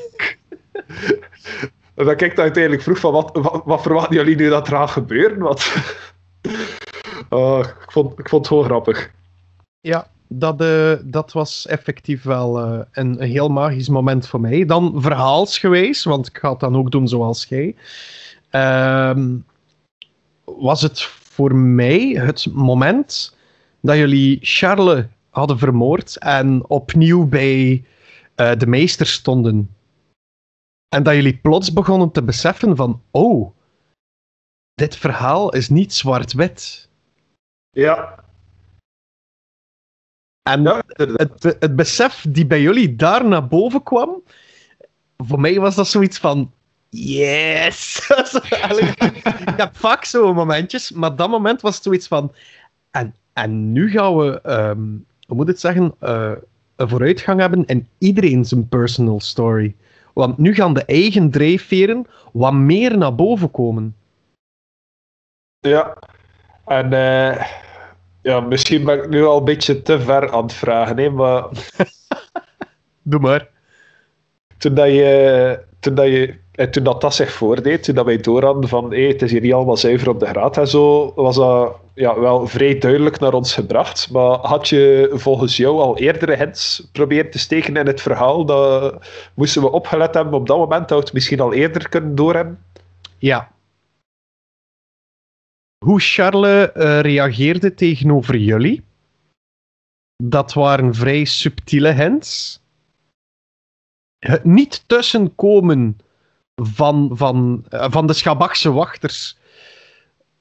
en 1.99 2.05
dan 2.05 2.15
kijk 2.15 2.31
ik 2.31 2.39
uiteindelijk 2.39 2.83
vroeg 2.83 2.99
van, 2.99 3.11
wat, 3.11 3.29
wat, 3.33 3.61
wat 3.65 3.81
verwachten 3.81 4.15
jullie 4.15 4.35
nu 4.35 4.49
dat 4.49 4.67
er 4.67 4.73
gaat 4.73 4.89
gebeuren? 4.89 5.39
Wat... 5.39 5.73
oh, 7.29 7.59
ik, 7.59 7.91
vond, 7.91 8.19
ik 8.19 8.29
vond 8.29 8.41
het 8.41 8.47
gewoon 8.47 8.63
grappig. 8.63 9.11
Ja, 9.79 10.07
dat, 10.31 10.61
uh, 10.61 10.93
dat 11.03 11.31
was 11.31 11.67
effectief 11.67 12.23
wel 12.23 12.59
uh, 12.59 12.79
een, 12.91 13.21
een, 13.21 13.29
heel 13.29 13.49
magisch 13.49 13.89
moment 13.89 14.27
voor 14.27 14.39
mij. 14.39 14.65
Dan 14.65 15.01
verhaalsgewijs, 15.01 16.03
want 16.03 16.27
ik 16.27 16.37
ga 16.37 16.49
het 16.49 16.59
dan 16.59 16.75
ook 16.75 16.91
doen 16.91 17.07
zoals 17.07 17.45
jij. 17.45 17.75
Uh, 18.51 19.17
was 20.43 20.81
het 20.81 21.01
voor 21.01 21.55
mij 21.55 21.99
het 21.99 22.47
moment 22.53 23.37
dat 23.81 23.97
jullie 23.97 24.39
Charles 24.41 25.05
hadden 25.29 25.57
vermoord 25.57 26.17
en 26.17 26.69
opnieuw 26.69 27.27
bij 27.27 27.83
uh, 28.35 28.51
de 28.57 28.67
meester 28.67 29.07
stonden. 29.07 29.75
En 30.95 31.03
dat 31.03 31.13
jullie 31.13 31.37
plots 31.37 31.73
begonnen 31.73 32.11
te 32.11 32.23
beseffen 32.23 32.75
van, 32.75 33.01
oh, 33.11 33.51
dit 34.73 34.95
verhaal 34.95 35.53
is 35.53 35.69
niet 35.69 35.93
zwart-wit. 35.93 36.89
Ja, 37.69 38.23
en 40.43 40.83
het, 40.87 41.55
het 41.59 41.75
besef 41.75 42.25
die 42.29 42.45
bij 42.45 42.61
jullie 42.61 42.95
daar 42.95 43.27
naar 43.27 43.47
boven 43.47 43.83
kwam, 43.83 44.21
voor 45.17 45.39
mij 45.39 45.59
was 45.59 45.75
dat 45.75 45.87
zoiets 45.87 46.17
van. 46.17 46.51
Yes! 46.89 48.07
ik 49.45 49.53
heb 49.57 49.77
vaak 49.77 50.05
zo'n 50.05 50.35
momentjes, 50.35 50.91
maar 50.91 51.15
dat 51.15 51.29
moment 51.29 51.61
was 51.61 51.81
zoiets 51.81 52.07
van. 52.07 52.33
En, 52.91 53.15
en 53.33 53.71
nu 53.71 53.89
gaan 53.91 54.17
we, 54.17 54.41
um, 54.45 55.05
hoe 55.27 55.35
moet 55.35 55.47
het 55.47 55.59
zeggen, 55.59 55.95
uh, 56.01 56.31
een 56.75 56.89
vooruitgang 56.89 57.39
hebben 57.39 57.65
in 57.65 57.87
iedereen 57.97 58.45
zijn 58.45 58.67
personal 58.67 59.19
story. 59.19 59.75
Want 60.13 60.37
nu 60.37 60.53
gaan 60.53 60.73
de 60.73 60.85
eigen 60.85 61.31
drijfveren 61.31 62.07
wat 62.33 62.53
meer 62.53 62.97
naar 62.97 63.15
boven 63.15 63.51
komen. 63.51 63.95
Ja, 65.59 65.97
en. 66.65 66.91
Uh 66.91 67.67
ja, 68.29 68.39
misschien 68.39 68.83
ben 68.83 68.97
ik 68.97 69.09
nu 69.09 69.25
al 69.25 69.37
een 69.37 69.43
beetje 69.43 69.81
te 69.81 69.99
ver 69.99 70.31
aan 70.31 70.43
het 70.43 70.53
vragen, 70.53 70.97
hè, 70.97 71.09
maar... 71.09 71.43
Doe 73.01 73.19
maar. 73.19 73.47
Toen 74.57 74.73
dat 74.73 74.87
je... 74.87 75.67
Toen 75.79 75.95
dat, 75.95 76.05
je, 76.05 76.37
toen 76.69 76.83
dat, 76.83 77.01
dat 77.01 77.15
zich 77.15 77.31
voordeed, 77.31 77.83
toen 77.83 77.95
dat 77.95 78.05
wij 78.05 78.17
door 78.17 78.43
hadden 78.43 78.69
van 78.69 78.91
hey, 78.91 79.07
het 79.07 79.21
is 79.21 79.31
hier 79.31 79.41
niet 79.41 79.53
allemaal 79.53 79.77
zuiver 79.77 80.09
op 80.09 80.19
de 80.19 80.25
graad 80.25 80.57
en 80.57 80.67
zo, 80.67 81.11
was 81.15 81.35
dat 81.35 81.75
ja, 81.93 82.19
wel 82.19 82.47
vrij 82.47 82.77
duidelijk 82.77 83.19
naar 83.19 83.33
ons 83.33 83.53
gebracht. 83.53 84.11
Maar 84.11 84.37
had 84.37 84.69
je 84.69 85.09
volgens 85.13 85.57
jou 85.57 85.79
al 85.79 85.97
eerdere 85.97 86.35
hints 86.35 86.89
proberen 86.91 87.31
te 87.31 87.39
steken 87.39 87.77
in 87.77 87.87
het 87.87 88.01
verhaal? 88.01 88.45
Moesten 89.33 89.61
we 89.61 89.71
opgelet 89.71 90.13
hebben 90.13 90.33
op 90.33 90.47
dat 90.47 90.57
moment, 90.57 90.87
dat 90.87 90.97
we 90.97 91.03
het 91.03 91.13
misschien 91.13 91.39
al 91.39 91.53
eerder 91.53 91.89
kunnen 91.89 92.15
doorhebben? 92.15 92.59
Ja, 93.17 93.51
hoe 95.85 95.99
Charles 95.99 96.69
uh, 96.75 96.99
reageerde 96.99 97.73
tegenover 97.73 98.37
jullie. 98.37 98.83
Dat 100.23 100.53
waren 100.53 100.95
vrij 100.95 101.25
subtiele 101.25 101.91
hints. 101.91 102.61
Het 104.19 104.43
niet 104.43 104.83
tussenkomen 104.87 105.97
van, 106.55 107.09
van, 107.13 107.65
uh, 107.69 107.85
van 107.89 108.07
de 108.07 108.13
Schabachse 108.13 108.71
wachters 108.71 109.37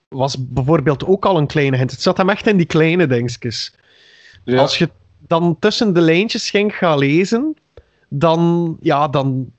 was 0.09 0.49
bijvoorbeeld 0.49 1.05
ook 1.05 1.25
al 1.25 1.37
een 1.37 1.47
kleine 1.47 1.77
hint. 1.77 1.91
Het 1.91 2.03
zat 2.03 2.17
hem 2.17 2.29
echt 2.29 2.47
in 2.47 2.57
die 2.57 2.67
kleine 2.67 3.07
dingetjes. 3.07 3.75
Ja. 4.45 4.61
Als 4.61 4.79
je 4.79 4.91
dan 5.19 5.59
tussen 5.59 5.95
de 5.95 6.01
lijntjes 6.01 6.51
ging 6.51 6.77
gaan 6.77 6.99
lezen, 6.99 7.57
dan, 8.09 8.77
ja, 8.81 9.09
dan, 9.09 9.53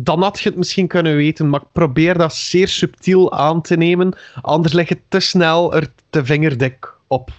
dan 0.00 0.22
had 0.22 0.40
je 0.40 0.48
het 0.48 0.58
misschien 0.58 0.86
kunnen 0.86 1.16
weten, 1.16 1.48
maar 1.48 1.60
ik 1.60 1.72
probeer 1.72 2.18
dat 2.18 2.34
zeer 2.34 2.68
subtiel 2.68 3.32
aan 3.32 3.62
te 3.62 3.76
nemen, 3.76 4.16
anders 4.42 4.72
leg 4.72 4.88
je 4.88 4.98
te 5.08 5.20
snel 5.20 5.74
er 5.74 5.88
te 6.10 6.24
vingerdik 6.24 6.94
op. 7.06 7.30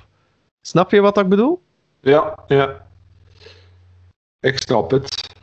Snap 0.61 0.91
je 0.91 1.01
wat 1.01 1.17
ik 1.17 1.29
bedoel? 1.29 1.61
Ja, 2.01 2.39
ja. 2.47 2.87
Ik 4.39 4.59
snap 4.59 4.91
het. 4.91 5.33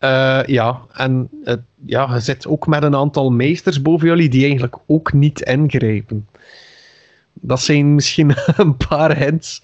Uh, 0.00 0.42
ja, 0.46 0.80
en 0.92 1.28
uh, 1.44 1.54
ja, 1.86 2.14
je 2.14 2.20
zit 2.20 2.46
ook 2.46 2.66
met 2.66 2.82
een 2.82 2.96
aantal 2.96 3.30
meesters 3.30 3.82
boven 3.82 4.08
jullie 4.08 4.28
die 4.28 4.42
eigenlijk 4.42 4.76
ook 4.86 5.12
niet 5.12 5.40
ingrijpen. 5.40 6.28
Dat 7.32 7.60
zijn 7.60 7.94
misschien 7.94 8.34
een 8.56 8.76
paar 8.76 9.16
hints. 9.16 9.62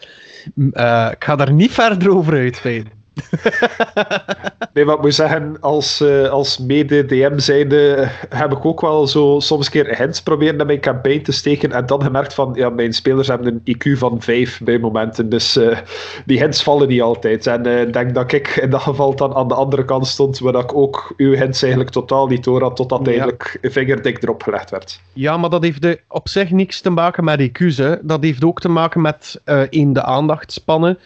Uh, 0.55 1.09
ik 1.13 1.25
ga 1.25 1.37
daar 1.37 1.53
niet 1.53 1.73
verder 1.73 2.11
over 2.11 2.33
uitweiden. 2.33 3.02
nee, 4.75 4.85
maar 4.85 4.95
ik 4.95 5.01
moet 5.01 5.15
zeggen, 5.15 5.57
als, 5.61 6.01
uh, 6.01 6.29
als 6.29 6.59
mede-DM 6.59 7.39
zijnde 7.39 8.09
heb 8.29 8.53
ik 8.53 8.65
ook 8.65 8.81
wel 8.81 9.07
zo 9.07 9.37
soms 9.41 9.67
een 9.67 9.73
keer 9.73 9.97
hints 9.97 10.23
proberen 10.23 10.57
naar 10.57 10.67
mijn 10.67 10.81
campaign 10.81 11.23
te 11.23 11.33
steken 11.33 11.73
en 11.73 11.87
dan 11.87 12.03
gemerkt 12.03 12.35
van, 12.35 12.53
ja, 12.55 12.69
mijn 12.69 12.93
spelers 12.93 13.29
hebben 13.29 13.63
een 13.65 13.77
IQ 13.77 13.99
van 13.99 14.23
5 14.23 14.61
bij 14.63 14.79
momenten, 14.79 15.29
dus 15.29 15.57
uh, 15.57 15.79
die 16.27 16.39
hints 16.39 16.63
vallen 16.63 16.89
niet 16.89 17.03
altijd. 17.03 17.47
En 17.47 17.67
ik 17.67 17.87
uh, 17.87 17.93
denk 17.93 18.15
dat 18.15 18.33
ik 18.33 18.49
in 18.49 18.71
dat 18.71 18.83
geval 18.83 19.17
dan 19.17 19.35
aan 19.35 19.49
de 19.49 19.55
andere 19.55 19.85
kant 19.85 20.07
stond, 20.07 20.39
waar 20.39 20.55
ik 20.55 20.75
ook 20.75 21.15
uw 21.17 21.33
hints 21.33 21.63
eigenlijk 21.63 21.93
totaal 21.93 22.27
niet 22.27 22.45
door 22.45 22.63
had, 22.63 22.77
totdat 22.77 23.01
ja. 23.01 23.07
eigenlijk 23.07 23.59
vingerdik 23.63 24.23
erop 24.23 24.43
gelegd 24.43 24.71
werd. 24.71 25.01
Ja, 25.13 25.37
maar 25.37 25.51
dat 25.51 25.63
heeft 25.63 25.83
de, 25.83 26.01
op 26.09 26.29
zich 26.29 26.51
niks 26.51 26.81
te 26.81 26.91
maken 26.91 27.25
met 27.25 27.41
IQ's, 27.41 27.77
hè. 27.77 28.07
Dat 28.07 28.23
heeft 28.23 28.45
ook 28.45 28.61
te 28.61 28.69
maken 28.69 29.01
met, 29.01 29.41
één, 29.71 29.93
de 29.93 30.03
aandachtspannen 30.03 30.99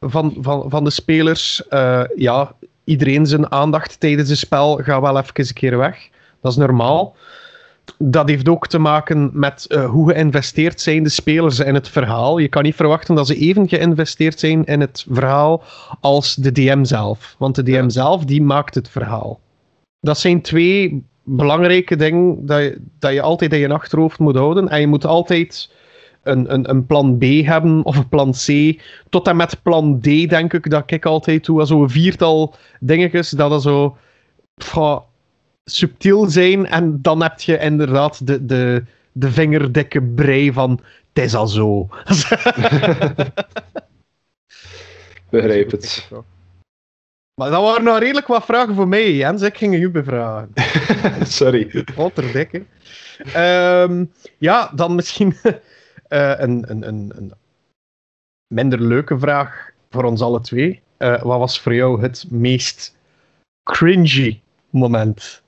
van, 0.00 0.36
van, 0.40 0.70
van 0.70 0.84
de 0.84 0.90
spelers. 0.90 1.62
Uh, 1.70 2.02
ja, 2.16 2.52
iedereen 2.84 3.26
zijn 3.26 3.52
aandacht 3.52 4.00
tijdens 4.00 4.28
het 4.28 4.38
spel 4.38 4.76
gaat 4.76 5.00
wel 5.00 5.18
even 5.18 5.32
een 5.34 5.52
keer 5.52 5.78
weg. 5.78 6.08
Dat 6.40 6.52
is 6.52 6.58
normaal. 6.58 7.16
Dat 7.98 8.28
heeft 8.28 8.48
ook 8.48 8.66
te 8.66 8.78
maken 8.78 9.30
met 9.32 9.66
uh, 9.68 9.90
hoe 9.90 10.12
geïnvesteerd 10.12 10.80
zijn 10.80 11.02
de 11.02 11.08
spelers 11.08 11.58
in 11.58 11.74
het 11.74 11.88
verhaal. 11.88 12.38
Je 12.38 12.48
kan 12.48 12.62
niet 12.62 12.74
verwachten 12.74 13.14
dat 13.14 13.26
ze 13.26 13.36
even 13.36 13.68
geïnvesteerd 13.68 14.38
zijn 14.38 14.64
in 14.64 14.80
het 14.80 15.06
verhaal 15.10 15.62
als 16.00 16.34
de 16.34 16.52
DM 16.52 16.84
zelf. 16.84 17.34
Want 17.38 17.54
de 17.54 17.62
DM 17.62 17.72
ja. 17.72 17.88
zelf, 17.88 18.24
die 18.24 18.42
maakt 18.42 18.74
het 18.74 18.88
verhaal. 18.88 19.40
Dat 20.00 20.18
zijn 20.18 20.42
twee 20.42 21.04
belangrijke 21.22 21.96
dingen 21.96 22.46
dat 22.46 22.58
je, 22.58 22.80
dat 22.98 23.12
je 23.12 23.22
altijd 23.22 23.52
in 23.52 23.58
je 23.58 23.72
achterhoofd 23.72 24.18
moet 24.18 24.36
houden. 24.36 24.68
En 24.68 24.80
je 24.80 24.86
moet 24.86 25.04
altijd 25.04 25.70
een, 26.30 26.52
een, 26.52 26.70
een 26.70 26.86
plan 26.86 27.18
B 27.18 27.22
hebben 27.22 27.84
of 27.84 27.96
een 27.96 28.08
plan 28.08 28.32
C. 28.32 28.78
Tot 29.08 29.26
en 29.28 29.36
met 29.36 29.62
plan 29.62 30.00
D 30.00 30.04
denk 30.04 30.52
ik 30.52 30.70
dat 30.70 30.90
ik 30.90 31.04
altijd 31.04 31.44
doe. 31.44 31.66
Zo'n 31.66 31.90
viertal 31.90 32.54
dingetjes 32.80 33.30
dat 33.30 33.52
er 33.52 33.60
zo 33.60 33.96
pff, 34.54 34.78
subtiel 35.64 36.26
zijn. 36.26 36.66
En 36.66 37.02
dan 37.02 37.22
heb 37.22 37.40
je 37.40 37.58
inderdaad 37.58 38.26
de, 38.26 38.46
de, 38.46 38.84
de 39.12 39.30
vingerdikke 39.30 40.02
brei 40.02 40.52
van 40.52 40.80
het 41.12 41.24
is 41.24 41.34
al 41.34 41.46
zo. 41.46 41.88
Begrijp 45.30 45.70
het. 45.70 46.08
Maar 47.34 47.50
dat 47.50 47.62
waren 47.62 47.84
nou 47.84 47.98
redelijk 47.98 48.26
wat 48.26 48.44
vragen 48.44 48.74
voor 48.74 48.88
mij, 48.88 49.12
Jens. 49.12 49.42
Ik 49.42 49.56
ging 49.56 49.74
u 49.74 49.90
bevragen. 49.90 50.52
Sorry. 51.38 51.84
Otterdikke. 51.96 52.64
Ehm 53.32 54.04
ja, 54.38 54.72
dan 54.74 54.94
misschien 54.94 55.36
een, 56.08 56.70
een, 56.70 56.88
een, 56.88 57.12
een 57.16 57.32
minder 58.54 58.80
leuke 58.80 59.18
vraag 59.18 59.70
voor 59.90 60.04
ons 60.04 60.20
alle 60.20 60.40
twee. 60.40 60.82
Eh, 60.96 61.22
wat 61.22 61.38
was 61.38 61.60
voor 61.60 61.74
jou 61.74 62.00
het 62.02 62.24
meest 62.30 62.96
cringy 63.62 64.40
moment? 64.70 65.42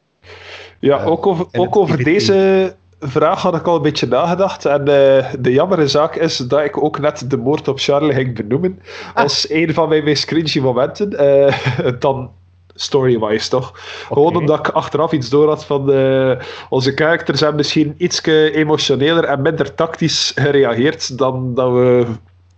Ja, 0.79 0.99
Eh, 0.99 1.07
ook 1.07 1.27
over, 1.27 1.47
ook 1.53 1.77
over 1.77 2.01
IVT. 2.01 2.05
deze 2.05 2.77
vraag 3.01 3.43
had 3.43 3.55
ik 3.55 3.67
al 3.67 3.77
een 3.77 3.83
beetje 3.83 4.07
nagedacht. 4.07 4.65
En 4.65 4.81
eh, 4.81 5.35
de 5.39 5.53
jammere 5.53 5.89
zaak 5.89 6.15
is 6.17 6.37
dat 6.37 6.65
ik 6.65 6.83
ook 6.83 6.99
net 6.99 7.31
de 7.31 7.37
moord 7.37 7.69
op 7.69 7.79
Charlie 7.81 8.13
ging 8.13 8.35
benoemen. 8.35 8.81
Ah. 9.15 9.23
Als 9.23 9.51
een 9.51 9.75
van 9.75 9.89
mijn 9.89 10.05
meest 10.05 10.25
cringy 10.25 10.61
momenten. 10.61 11.19
Eh, 11.19 11.93
dan 11.99 12.33
story-wise 12.81 13.49
toch? 13.49 13.73
Gewoon 14.07 14.37
omdat 14.37 14.59
ik 14.59 14.69
achteraf 14.69 15.13
iets 15.13 15.29
door 15.29 15.49
had 15.49 15.65
van 15.65 15.93
eh, 15.93 16.33
onze 16.69 16.93
characters 16.95 17.39
zijn 17.39 17.55
misschien 17.55 17.95
iets 17.99 18.23
emotioneler 18.53 19.25
en 19.25 19.43
minder 19.43 19.75
tactisch 19.75 20.33
gereageerd 20.35 21.19
dan 21.19 21.55
dat 21.55 21.73
we 21.73 22.07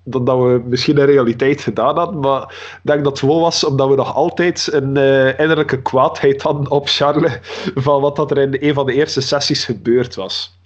dan 0.05 0.25
dat 0.25 0.38
we 0.38 0.62
misschien 0.64 0.99
in 0.99 1.05
realiteit 1.05 1.61
gedaan 1.61 1.97
hadden. 1.97 2.21
Maar 2.21 2.43
ik 2.43 2.81
denk 2.83 3.05
dat 3.05 3.21
het 3.21 3.29
wel 3.31 3.41
was 3.41 3.64
omdat 3.64 3.88
we 3.88 3.95
nog 3.95 4.14
altijd 4.14 4.69
een 4.73 4.97
eh, 4.97 5.38
innerlijke 5.38 5.83
kwaadheid 5.83 6.43
hadden 6.43 6.71
op 6.71 6.88
Charles 6.88 7.38
van 7.75 8.00
wat 8.00 8.17
dat 8.17 8.31
er 8.31 8.38
in 8.38 8.57
een 8.61 8.75
van 8.75 8.87
de 8.87 8.93
eerste 8.93 9.21
sessies 9.21 9.64
gebeurd 9.64 10.14
was. 10.14 10.57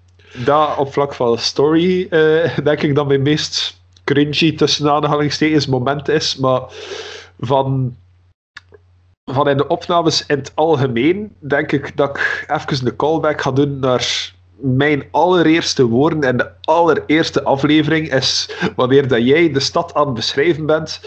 Dat 0.45 0.77
op 0.77 0.93
vlak 0.93 1.15
van 1.15 1.39
story 1.39 2.07
eh, 2.11 2.59
denk 2.65 2.83
ik 2.83 2.95
dat 2.95 3.07
mijn 3.09 3.23
meest 3.23 3.81
cringy 4.05 4.57
tussen 4.57 4.91
aanhalingstekens 4.91 5.67
moment 5.67 6.09
is. 6.09 6.37
Maar 6.37 6.63
van, 7.41 7.97
van 9.33 9.49
in 9.49 9.57
de 9.57 9.67
opnames 9.67 10.27
in 10.27 10.39
het 10.39 10.53
algemeen 10.55 11.35
denk 11.39 11.73
ik 11.73 11.97
dat 11.97 12.17
ik 12.17 12.45
even 12.49 12.87
een 12.87 12.97
callback 12.97 13.41
ga 13.41 13.51
doen 13.51 13.79
naar 13.79 14.33
mijn 14.57 15.05
allereerste 15.11 15.87
woorden 15.87 16.31
in 16.31 16.37
de 16.37 16.51
allereerste 16.61 17.43
aflevering 17.43 18.13
is 18.13 18.51
wanneer 18.77 19.09
dat 19.09 19.27
jij 19.27 19.53
de 19.53 19.61
stad 19.61 19.95
aan 19.95 20.05
het 20.05 20.15
beschrijven 20.15 20.67
bent, 20.67 21.01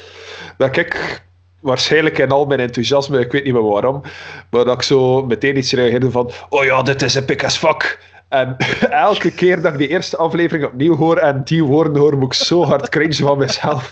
dat 0.58 0.78
ik 0.78 1.24
waarschijnlijk 1.60 2.18
in 2.18 2.32
al 2.32 2.46
mijn 2.46 2.60
enthousiasme, 2.60 3.20
ik 3.20 3.32
weet 3.32 3.44
niet 3.44 3.54
meer 3.54 3.70
waarom, 3.70 4.02
maar 4.50 4.66
dat 4.66 4.76
ik 4.76 4.82
zo 4.82 5.26
meteen 5.26 5.58
iets 5.58 5.74
reageerde 5.74 6.12
van 6.12 6.32
oh 6.50 6.64
ja, 6.64 6.82
dit 6.82 7.02
is 7.02 7.16
epic 7.16 7.44
as 7.44 7.58
fuck. 7.58 8.00
En 8.30 8.56
elke 8.90 9.32
keer 9.32 9.62
dat 9.62 9.72
ik 9.72 9.78
die 9.78 9.88
eerste 9.88 10.18
aflevering 10.18 10.66
opnieuw 10.66 10.96
hoor 10.96 11.18
en 11.18 11.42
die 11.44 11.64
woorden 11.64 12.02
hoor, 12.02 12.18
moet 12.18 12.34
ik 12.34 12.40
zo 12.46 12.64
hard 12.64 12.90
cringe 12.90 13.14
van 13.16 13.38
mezelf. 13.38 13.90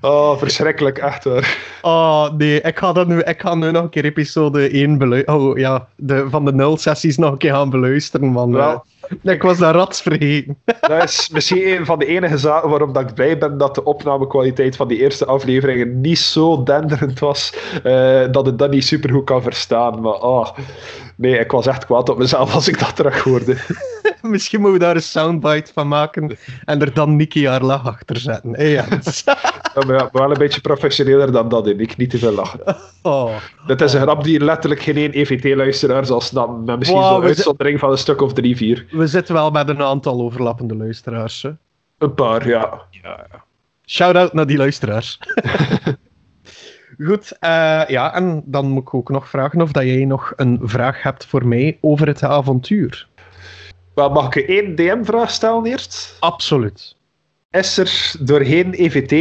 Oh, 0.00 0.38
verschrikkelijk, 0.38 0.98
echt 0.98 1.24
waar. 1.24 1.58
Oh 1.82 2.30
nee, 2.36 2.60
ik 2.60 2.78
ga, 2.78 2.92
dat 2.92 3.06
nu, 3.06 3.20
ik 3.20 3.40
ga 3.40 3.54
nu 3.54 3.70
nog 3.70 3.82
een 3.82 3.88
keer 3.88 4.04
episode 4.04 4.68
1 4.68 4.98
beluisteren. 4.98 5.40
Oh 5.40 5.58
ja, 5.58 5.88
de, 5.96 6.26
van 6.30 6.44
de 6.44 6.52
nul 6.52 6.76
sessies 6.76 7.16
nog 7.16 7.32
een 7.32 7.38
keer 7.38 7.52
gaan 7.52 7.70
beluisteren. 7.70 8.28
Man. 8.28 8.52
Wel. 8.52 8.84
Eh, 9.22 9.32
ik 9.32 9.42
was 9.42 9.58
dat 9.58 9.74
rats 9.74 10.02
vergeten. 10.02 10.56
Dat 10.80 11.02
is 11.02 11.28
misschien 11.32 11.76
een 11.76 11.86
van 11.86 11.98
de 11.98 12.06
enige 12.06 12.38
zaken 12.38 12.68
waarom 12.68 12.92
dat 12.92 13.08
ik 13.08 13.14
blij 13.14 13.38
ben 13.38 13.58
dat 13.58 13.74
de 13.74 13.84
opnamekwaliteit 13.84 14.76
van 14.76 14.88
die 14.88 14.98
eerste 14.98 15.24
afleveringen 15.24 16.00
niet 16.00 16.18
zo 16.18 16.62
denderend 16.62 17.18
was, 17.18 17.54
eh, 17.82 18.22
dat 18.30 18.46
het 18.46 18.58
dat 18.58 18.70
niet 18.70 18.84
supergoed 18.84 19.24
kan 19.24 19.42
verstaan. 19.42 20.00
Maar 20.00 20.20
oh, 20.20 20.48
nee, 21.16 21.38
ik 21.38 21.50
was 21.50 21.66
echt 21.66 21.84
kwaad 21.84 22.08
op 22.08 22.18
mezelf 22.18 22.54
als 22.54 22.68
ik 22.68 22.78
dat 22.78 22.96
terug 22.96 23.22
hoorde. 23.22 23.56
Misschien 24.30 24.60
moeten 24.60 24.78
we 24.78 24.84
daar 24.84 24.96
een 24.96 25.02
soundbite 25.02 25.72
van 25.72 25.88
maken 25.88 26.36
en 26.64 26.80
er 26.80 26.94
dan 26.94 27.16
Nicky 27.16 27.46
haar 27.46 27.62
lach 27.62 27.86
achter 27.86 28.16
zetten. 28.16 28.54
Hey, 28.54 28.70
Jens. 28.70 29.24
Ja, 29.74 29.86
maar 29.86 29.96
ja, 29.96 30.08
wel 30.12 30.30
een 30.30 30.38
beetje 30.38 30.60
professioneler 30.60 31.32
dan 31.32 31.48
dat, 31.48 31.66
en 31.66 31.80
ik 31.80 31.96
niet 31.96 32.10
te 32.10 32.18
veel 32.18 32.32
lachen. 32.32 32.60
oh. 33.02 33.36
Dit 33.66 33.80
is 33.80 33.92
een 33.92 34.00
grap 34.00 34.24
die 34.24 34.40
letterlijk 34.40 34.82
geen 34.82 34.96
één 34.96 35.12
EVT-luisteraar 35.12 36.06
zal 36.06 36.20
snappen, 36.20 36.64
met 36.64 36.78
misschien 36.78 37.00
Wow, 37.00 37.14
zo'n 37.14 37.24
uitzondering 37.24 37.78
van 37.78 37.90
een 37.90 37.98
stuk 37.98 38.20
of 38.20 38.32
drie, 38.32 38.56
vier. 38.56 38.86
We 38.90 39.06
zitten 39.06 39.34
wel 39.34 39.50
met 39.50 39.68
een 39.68 39.82
aantal 39.82 40.20
overlappende 40.20 40.76
luisteraars. 40.76 41.42
Hè. 41.42 41.50
Een 41.98 42.14
paar, 42.14 42.48
ja. 42.48 42.82
Shout-out 43.86 44.32
naar 44.32 44.46
die 44.46 44.56
luisteraars. 44.56 45.18
Goed, 46.98 47.36
eh, 47.40 47.82
ja, 47.86 48.14
en 48.14 48.42
dan 48.46 48.68
moet 48.68 48.82
ik 48.82 48.94
ook 48.94 49.10
nog 49.10 49.28
vragen 49.28 49.60
of 49.60 49.72
dat 49.72 49.84
jij 49.84 50.04
nog 50.04 50.32
een 50.36 50.60
vraag 50.62 51.02
hebt 51.02 51.26
voor 51.26 51.46
mij 51.46 51.78
over 51.80 52.06
het 52.06 52.22
avontuur. 52.22 53.08
Wel, 53.94 54.10
mag 54.10 54.26
ik 54.26 54.34
je 54.34 54.44
één 54.44 54.74
DM-vraag 54.74 55.30
stellen 55.30 55.66
eerst? 55.66 56.16
Absoluut. 56.20 56.96
Is 57.50 57.78
er 57.78 58.12
doorheen 58.20 58.72
EVT 58.72 59.12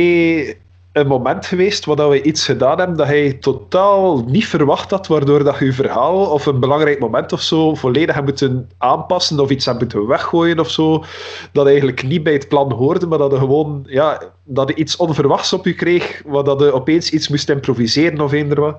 een 0.94 1.08
moment 1.08 1.46
geweest 1.46 1.86
waar 1.86 1.96
dat 1.96 2.10
we 2.10 2.22
iets 2.22 2.46
gedaan 2.46 2.78
hebben 2.78 2.98
dat 2.98 3.08
hij 3.08 3.34
totaal 3.34 4.24
niet 4.24 4.48
verwacht 4.48 4.92
had, 4.92 5.08
waardoor 5.08 5.44
dat 5.44 5.60
je 5.60 5.66
je 5.66 5.74
verhaal 5.74 6.32
of 6.32 6.46
een 6.46 6.60
belangrijk 6.60 7.00
moment 7.00 7.34
of 7.34 7.42
zo 7.42 7.76
volledig 7.76 8.16
hebt 8.16 8.28
moeten 8.28 8.70
aanpassen 8.78 9.40
of 9.40 9.50
iets 9.50 9.66
hebt 9.66 9.80
moeten 9.80 10.08
weggooien 10.08 10.60
of 10.60 10.70
zo, 10.70 11.04
dat 11.52 11.68
eigenlijk 11.68 12.04
niet 12.04 12.24
bij 12.24 12.34
het 12.34 12.48
plan 12.48 12.72
hoorde, 12.72 13.08
maar 13.08 13.18
dat 13.18 13.32
je 13.32 13.38
gewoon 13.38 13.86
ja, 13.88 14.22
dat 14.44 14.70
je 14.70 14.76
iets 14.76 14.96
onverwachts 14.96 15.54
op 15.54 15.66
je 15.66 15.74
kreeg, 15.74 16.22
waar 16.26 16.44
dat 16.44 16.60
je 16.60 16.74
opeens 16.74 17.12
iets 17.12 17.28
moest 17.28 17.50
improviseren 17.50 18.22
of 18.22 18.32
eender 18.32 18.60
wat? 18.60 18.78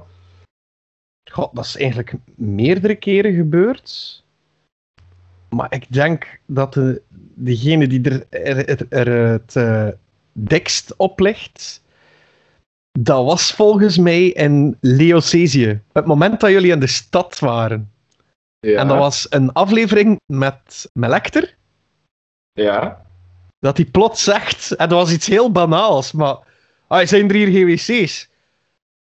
God, 1.30 1.50
dat 1.52 1.64
is 1.64 1.76
eigenlijk 1.76 2.14
meerdere 2.34 2.94
keren 2.94 3.34
gebeurd. 3.34 4.22
Maar 5.54 5.72
ik 5.72 5.92
denk 5.92 6.40
dat 6.46 6.74
de, 6.74 7.02
degene 7.34 7.86
die 7.86 8.02
er, 8.10 8.26
er, 8.28 8.68
er- 8.68 8.86
er 8.88 9.30
het 9.30 9.56
eh, 9.56 9.88
dikst 10.32 10.96
oplegt, 10.96 11.82
dat 12.98 13.24
was 13.24 13.52
volgens 13.52 13.98
mij 13.98 14.26
in 14.26 14.76
Leocesië. 14.80 15.80
Het 15.92 16.06
moment 16.06 16.40
dat 16.40 16.50
jullie 16.50 16.72
in 16.72 16.80
de 16.80 16.86
stad 16.86 17.38
waren. 17.38 17.92
Ja. 18.60 18.78
En 18.78 18.88
dat 18.88 18.98
was 18.98 19.26
een 19.30 19.52
aflevering 19.52 20.20
met 20.26 20.90
Melecter. 20.92 21.54
Ja. 22.52 23.04
Dat 23.58 23.76
hij 23.76 23.86
plots 23.86 24.24
zegt, 24.24 24.72
en 24.76 24.88
dat 24.88 24.98
was 24.98 25.12
iets 25.12 25.26
heel 25.26 25.52
banaals, 25.52 26.12
maar... 26.12 26.36
Ah, 26.86 27.06
zijn 27.06 27.28
er 27.28 27.34
hier 27.34 27.48
GWC's? 27.76 28.28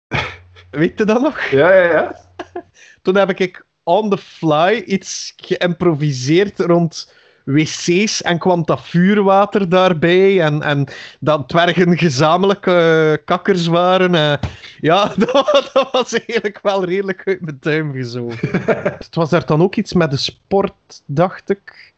Weet 0.71 0.97
je 0.97 1.05
dat 1.05 1.21
nog? 1.21 1.41
Ja, 1.41 1.73
ja, 1.73 1.91
ja. 1.91 2.15
Toen 3.01 3.15
heb 3.15 3.39
ik 3.39 3.65
on 3.83 4.09
the 4.09 4.17
fly 4.17 4.83
iets 4.85 5.33
geïmproviseerd 5.35 6.59
rond 6.59 7.13
wc's 7.49 8.21
en 8.21 8.37
kwam 8.37 8.65
dat 8.65 8.81
vuurwater 8.81 9.69
daarbij 9.69 10.41
en, 10.41 10.61
en 10.61 10.87
dat 11.19 11.47
dwergen 11.49 11.97
gezamenlijke 11.97 13.21
kakkers 13.25 13.67
waren. 13.67 14.15
eh. 14.15 14.49
ja, 14.79 15.13
dat, 15.17 15.69
dat 15.73 15.89
was 15.91 16.13
eigenlijk 16.13 16.59
wel 16.61 16.85
redelijk 16.85 17.21
uit 17.25 17.41
mijn 17.41 17.57
duim 17.59 17.91
gezogen. 17.91 18.49
Het 18.97 19.15
was 19.15 19.29
daar 19.29 19.45
dan 19.45 19.61
ook 19.61 19.75
iets 19.75 19.93
met 19.93 20.11
de 20.11 20.17
sport, 20.17 21.03
dacht 21.05 21.49
ik. 21.49 21.93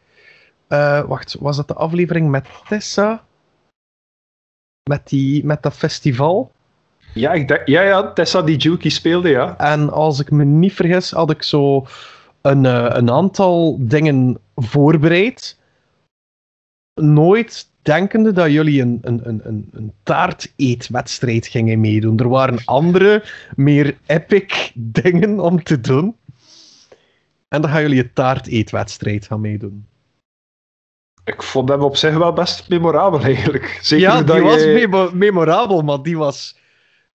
Eh, 0.68 1.04
wacht, 1.04 1.36
was 1.40 1.56
dat 1.56 1.68
de 1.68 1.74
aflevering 1.74 2.30
met 2.30 2.46
Tessa? 2.68 3.24
Met, 4.90 5.08
die, 5.08 5.44
met 5.44 5.62
dat 5.62 5.74
festival? 5.74 6.52
Ja, 7.14 7.32
ik 7.32 7.48
denk, 7.48 7.66
ja, 7.66 7.82
ja, 7.82 8.12
Tessa 8.12 8.42
die 8.42 8.56
Juki 8.56 8.90
speelde, 8.90 9.28
ja. 9.28 9.58
En 9.58 9.90
als 9.90 10.20
ik 10.20 10.30
me 10.30 10.44
niet 10.44 10.72
vergis, 10.72 11.10
had 11.10 11.30
ik 11.30 11.42
zo 11.42 11.86
een, 12.40 12.66
eh, 12.66 12.86
een 12.88 13.10
aantal 13.10 13.76
dingen 13.80 14.38
voorbereid. 14.56 15.58
Nooit 17.00 17.68
denkende 17.82 18.32
dat 18.32 18.50
jullie 18.50 18.82
een, 18.82 18.98
een, 19.02 19.20
een, 19.28 19.68
een, 19.72 19.92
taarteetwedstrijd 20.02 21.46
gingen 21.46 21.80
meedoen. 21.80 22.18
Er 22.18 22.28
waren 22.28 22.62
andere, 22.64 23.24
meer 23.56 23.96
epic 24.06 24.72
dingen 24.74 25.40
om 25.40 25.62
te 25.62 25.80
doen. 25.80 26.16
En 27.48 27.60
dan 27.60 27.70
gaan 27.70 27.82
jullie 27.82 28.02
een 28.02 28.12
taarteetwedstrijd 28.12 29.26
gaan 29.26 29.40
meedoen. 29.40 29.86
Ik 31.24 31.42
vond 31.42 31.68
hem 31.68 31.80
op 31.80 31.96
zich 31.96 32.16
wel 32.16 32.32
best 32.32 32.68
memorabel, 32.68 33.20
eigenlijk. 33.20 33.78
Zeker 33.82 34.08
ja, 34.08 34.22
dat 34.22 34.36
die 34.36 34.44
was 34.44 34.62
je... 34.62 34.72
memo- 34.72 35.10
memorabel, 35.12 35.82
maar 35.82 36.02
die 36.02 36.18
was 36.18 36.60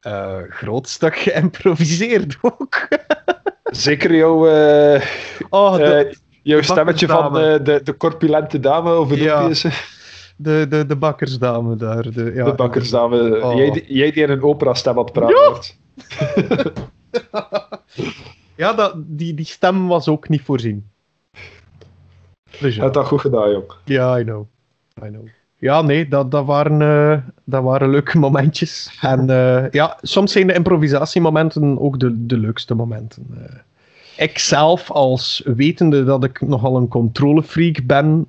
eh 0.04 0.36
groot 0.48 0.88
stuk 0.88 1.16
geïmproviseerd 1.26 2.36
ook. 2.40 2.88
Zeker 3.86 4.14
jouw... 4.14 4.46
eh, 4.48 5.02
Oh, 5.50 5.76
de, 5.76 5.82
eh, 5.84 6.14
jouw 6.42 6.58
de 6.58 6.64
stemmetje 6.64 7.06
van 7.06 7.32
de, 7.32 7.80
de 7.84 7.96
corpulente 7.96 8.60
dame, 8.60 9.16
Ja. 9.16 9.54
ze? 9.54 9.68
De, 10.36 10.66
de, 10.68 10.86
de 10.86 10.96
bakkersdame 10.96 11.76
daar. 11.76 12.10
De, 12.12 12.32
ja. 12.34 12.44
de 12.44 12.54
bakkersdame. 12.54 13.42
Oh. 13.42 13.56
Jij, 13.56 13.70
die- 13.70 13.84
jij 13.94 14.10
die 14.10 14.22
in 14.22 14.30
een 14.30 14.42
opera-stem 14.42 14.98
het 14.98 15.12
praten 15.12 15.36
Ja. 15.36 15.48
wordt. 15.48 15.76
Ja, 18.56 18.72
dat, 18.72 18.94
die, 18.96 19.34
die 19.34 19.44
stem 19.46 19.86
was 19.88 20.08
ook 20.08 20.28
niet 20.28 20.42
voorzien. 20.42 20.90
Dus 22.60 22.74
ja, 22.74 22.82
hebt 22.82 22.94
dat 22.94 23.06
goed 23.06 23.20
gedaan, 23.20 23.50
jong. 23.50 23.72
ja 23.84 24.18
I 24.18 24.22
know. 24.24 24.46
I 25.04 25.08
know. 25.08 25.26
Ja, 25.58 25.82
nee, 25.82 26.08
dat, 26.08 26.30
dat, 26.30 26.44
waren, 26.44 26.82
eh, 26.82 27.18
dat 27.44 27.62
waren 27.62 27.90
leuke 27.90 28.18
momentjes. 28.18 28.98
En 29.00 29.30
eh, 29.30 29.70
ja, 29.70 29.98
soms 30.02 30.32
zijn 30.32 30.46
de 30.46 30.54
improvisatiemomenten 30.54 31.80
ook 31.80 32.00
de, 32.00 32.26
de 32.26 32.38
leukste 32.38 32.74
momenten. 32.74 33.26
Eh, 33.36 34.24
ik 34.24 34.38
zelf, 34.38 34.90
als 34.90 35.42
wetende 35.44 36.04
dat 36.04 36.24
ik 36.24 36.40
nogal 36.40 36.76
een 36.76 36.88
controlefreak 36.88 37.86
ben, 37.86 38.26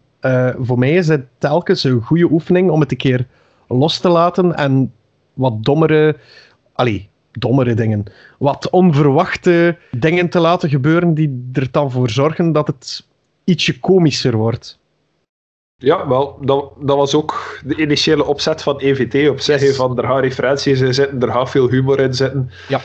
voor 0.60 0.80
mij 0.80 0.94
is 0.94 1.08
het 1.08 1.26
telkens 1.38 1.84
een 1.84 2.02
goede 2.02 2.32
oefening 2.32 2.70
om 2.70 2.80
het 2.80 2.92
een 2.92 2.98
keer 2.98 3.28
los 3.68 4.00
te 4.00 4.10
laten 4.10 4.56
en 4.56 4.94
wat 5.34 5.64
dommere 5.64 6.18
allee, 6.74 7.10
dommere 7.32 7.74
dingen. 7.74 8.04
Wat 8.40 8.70
onverwachte 8.70 9.78
dingen 9.92 10.30
te 10.30 10.40
laten 10.40 10.70
gebeuren 10.70 11.14
die 11.14 11.50
er 11.54 11.68
dan 11.72 11.92
voor 11.92 12.10
zorgen 12.10 12.52
dat 12.52 12.68
het 12.68 13.08
ietsje 13.44 13.80
komischer 13.80 14.36
wordt. 14.36 14.80
Ja, 15.78 16.08
wel, 16.08 16.38
dat, 16.42 16.72
dat 16.80 16.98
was 16.98 17.16
ook 17.16 17.60
de 17.66 17.76
initiële 17.76 18.26
opzet 18.26 18.62
van 18.64 18.80
EVT. 18.80 19.30
Op 19.30 19.40
zich, 19.40 19.62
Yes. 19.62 19.76
van 19.76 19.98
er 19.98 20.04
gaan 20.08 20.20
referenties 20.20 20.80
in 20.80 20.94
zitten, 20.94 21.22
er 21.22 21.32
gaat 21.32 21.50
veel 21.50 21.70
humor 21.70 22.00
in 22.00 22.14
zitten. 22.14 22.52
Ja. 22.68 22.82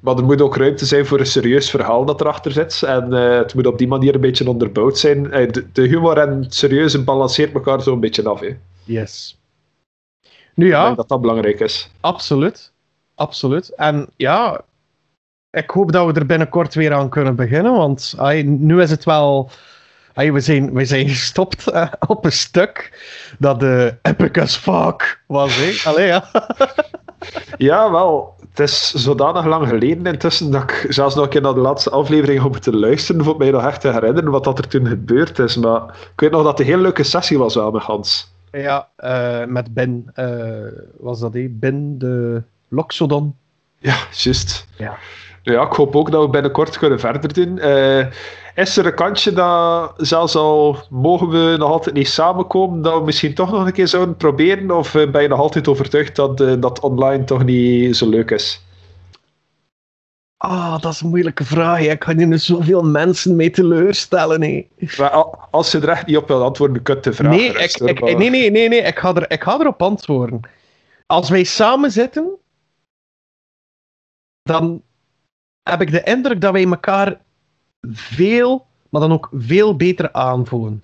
Maar 0.00 0.16
er 0.16 0.24
moet 0.24 0.40
ook 0.40 0.56
ruimte 0.56 0.86
zijn 0.86 1.06
voor 1.06 1.18
een 1.18 1.26
serieus 1.26 1.70
verhaal 1.70 2.04
dat 2.04 2.20
erachter 2.20 2.52
zit. 2.52 2.82
En 2.82 3.12
eh, 3.12 3.36
het 3.38 3.54
moet 3.54 3.66
op 3.66 3.78
die 3.78 3.88
manier 3.88 4.14
een 4.14 4.20
beetje 4.20 4.48
onderbouwd 4.48 4.98
zijn. 4.98 5.30
Eh, 5.32 5.50
de, 5.52 5.66
de 5.72 5.82
humor 5.82 6.18
en 6.18 6.42
het 6.42 6.54
serieuze 6.54 7.02
balanceert 7.04 7.54
elkaar 7.54 7.82
zo 7.82 7.92
een 7.92 8.00
beetje 8.00 8.28
af. 8.28 8.40
Hè. 8.40 8.56
Yes. 8.84 9.38
Nu 10.54 10.66
Ik 10.66 10.72
ja, 10.72 10.84
denk 10.84 10.96
dat 10.96 11.08
dat 11.08 11.20
belangrijk 11.20 11.60
is. 11.60 11.90
absoluut. 12.00 12.72
Absoluut. 13.14 13.68
En 13.74 14.08
ja, 14.16 14.60
ik 15.50 15.70
hoop 15.70 15.92
dat 15.92 16.06
we 16.06 16.20
er 16.20 16.26
binnenkort 16.26 16.74
weer 16.74 16.92
aan 16.92 17.08
kunnen 17.08 17.36
beginnen, 17.36 17.72
want 17.72 18.14
nu 18.44 18.80
is 18.82 18.90
het 18.90 19.04
wel... 19.04 19.50
ai, 20.14 20.32
we, 20.32 20.40
zijn, 20.40 20.72
we 20.72 20.84
zijn 20.84 21.08
gestopt 21.08 21.68
eh, 21.70 21.86
op 22.06 22.24
een 22.24 22.32
stuk 22.32 22.98
dat 23.38 23.60
de 23.60 23.94
epic 24.02 24.38
as 24.42 24.56
fuck 24.56 25.20
was. 25.26 25.56
Hè? 25.56 25.90
Allee, 25.90 26.06
ja. 26.06 26.24
Ja, 27.58 27.90
wel. 27.90 28.34
Het 28.50 28.60
is 28.60 28.92
zodanig 28.92 29.44
lang 29.44 29.68
geleden 29.68 30.06
intussen 30.06 30.50
dat 30.50 30.62
ik 30.62 30.86
zelfs 30.88 31.14
nog 31.14 31.24
een 31.24 31.30
keer 31.30 31.40
naar 31.40 31.54
de 31.54 31.60
laatste 31.60 31.90
aflevering 31.90 32.42
heb 32.42 32.50
moeten 32.52 32.76
luisteren 32.76 33.24
voor 33.24 33.36
mij 33.36 33.50
nog 33.50 33.64
echt 33.66 33.80
te 33.80 33.92
herinneren 33.92 34.30
wat 34.30 34.44
dat 34.44 34.58
er 34.58 34.68
toen 34.68 34.86
gebeurd 34.86 35.38
is. 35.38 35.56
Maar 35.56 35.82
ik 35.84 36.20
weet 36.20 36.30
nog 36.30 36.42
dat 36.42 36.58
het 36.58 36.60
een 36.60 36.72
heel 36.74 36.82
leuke 36.82 37.02
sessie 37.02 37.38
was 37.38 37.54
wel 37.54 37.70
met 37.70 37.82
Hans. 37.82 38.32
Ja, 38.52 38.88
eh, 38.96 39.44
met 39.44 39.74
Ben. 39.74 40.10
eh, 40.14 40.72
was 40.98 41.20
dat 41.20 41.32
die? 41.32 41.48
Ben 41.48 41.98
de 41.98 42.42
Loxodon. 42.68 43.36
Ja, 43.78 43.96
juist. 44.10 44.66
Ja. 44.76 44.96
Ja, 45.42 45.62
ik 45.66 45.72
hoop 45.72 45.96
ook 45.96 46.10
dat 46.10 46.22
we 46.24 46.30
binnenkort 46.30 46.78
kunnen 46.78 47.00
verder 47.00 47.32
doen. 47.32 47.58
Eh, 47.58 48.06
is 48.54 48.76
er 48.76 48.86
een 48.86 48.94
kantje 48.94 49.32
dat, 49.32 49.92
zelfs 49.96 50.34
al 50.36 50.76
mogen 50.90 51.28
we 51.28 51.56
nog 51.58 51.70
altijd 51.70 51.94
niet 51.94 52.08
samenkomen, 52.08 52.82
dat 52.82 52.94
we 52.98 53.04
misschien 53.04 53.34
toch 53.34 53.50
nog 53.50 53.66
een 53.66 53.72
keer 53.72 53.88
zouden 53.88 54.16
proberen? 54.16 54.70
Of 54.70 54.94
eh, 54.94 55.10
ben 55.10 55.22
je 55.22 55.28
nog 55.28 55.38
altijd 55.38 55.68
overtuigd 55.68 56.16
dat 56.16 56.40
eh, 56.40 56.54
dat 56.58 56.80
online 56.80 57.24
toch 57.24 57.44
niet 57.44 57.96
zo 57.96 58.08
leuk 58.08 58.30
is? 58.30 58.62
Ah, 60.36 60.80
dat 60.80 60.92
is 60.92 61.00
een 61.00 61.08
moeilijke 61.08 61.44
vraag. 61.44 61.78
hè. 61.78 61.84
Ik 61.90 62.02
hier 62.02 62.26
nu 62.26 62.38
zoveel 62.38 62.82
mensen 62.82 63.36
mee 63.36 63.50
teleurstellen. 63.50 64.42
hè. 64.42 64.66
Maar 64.98 65.10
als 65.50 65.72
je 65.72 65.78
er 65.80 65.88
echt 65.88 66.06
niet 66.06 66.16
op 66.16 66.28
wil 66.28 66.42
antwoorden, 66.42 66.82
kun 66.82 66.94
je 66.94 67.00
de 67.00 67.12
vraag 67.12 67.30
Nee, 67.30 67.48
ik, 67.52 67.76
ik, 67.76 68.00
maar- 68.00 68.16
nee, 68.16 68.30
nee, 68.30 68.50
nee, 68.50 68.68
nee. 68.68 68.80
Ik, 68.80 68.98
ga 68.98 69.14
er, 69.14 69.30
ik 69.30 69.42
ga 69.42 69.60
erop 69.60 69.82
antwoorden. 69.82 70.40
Als 71.06 71.28
wij 71.30 71.44
samen 71.44 71.90
zitten, 71.90 72.30
dan 74.42 74.82
heb 75.70 75.80
ik 75.80 75.90
de 75.90 76.02
indruk 76.02 76.40
dat 76.40 76.52
wij 76.52 76.64
elkaar 76.66 77.20
veel, 77.92 78.66
maar 78.88 79.00
dan 79.00 79.12
ook 79.12 79.28
veel 79.32 79.76
beter 79.76 80.12
aanvoelen. 80.12 80.82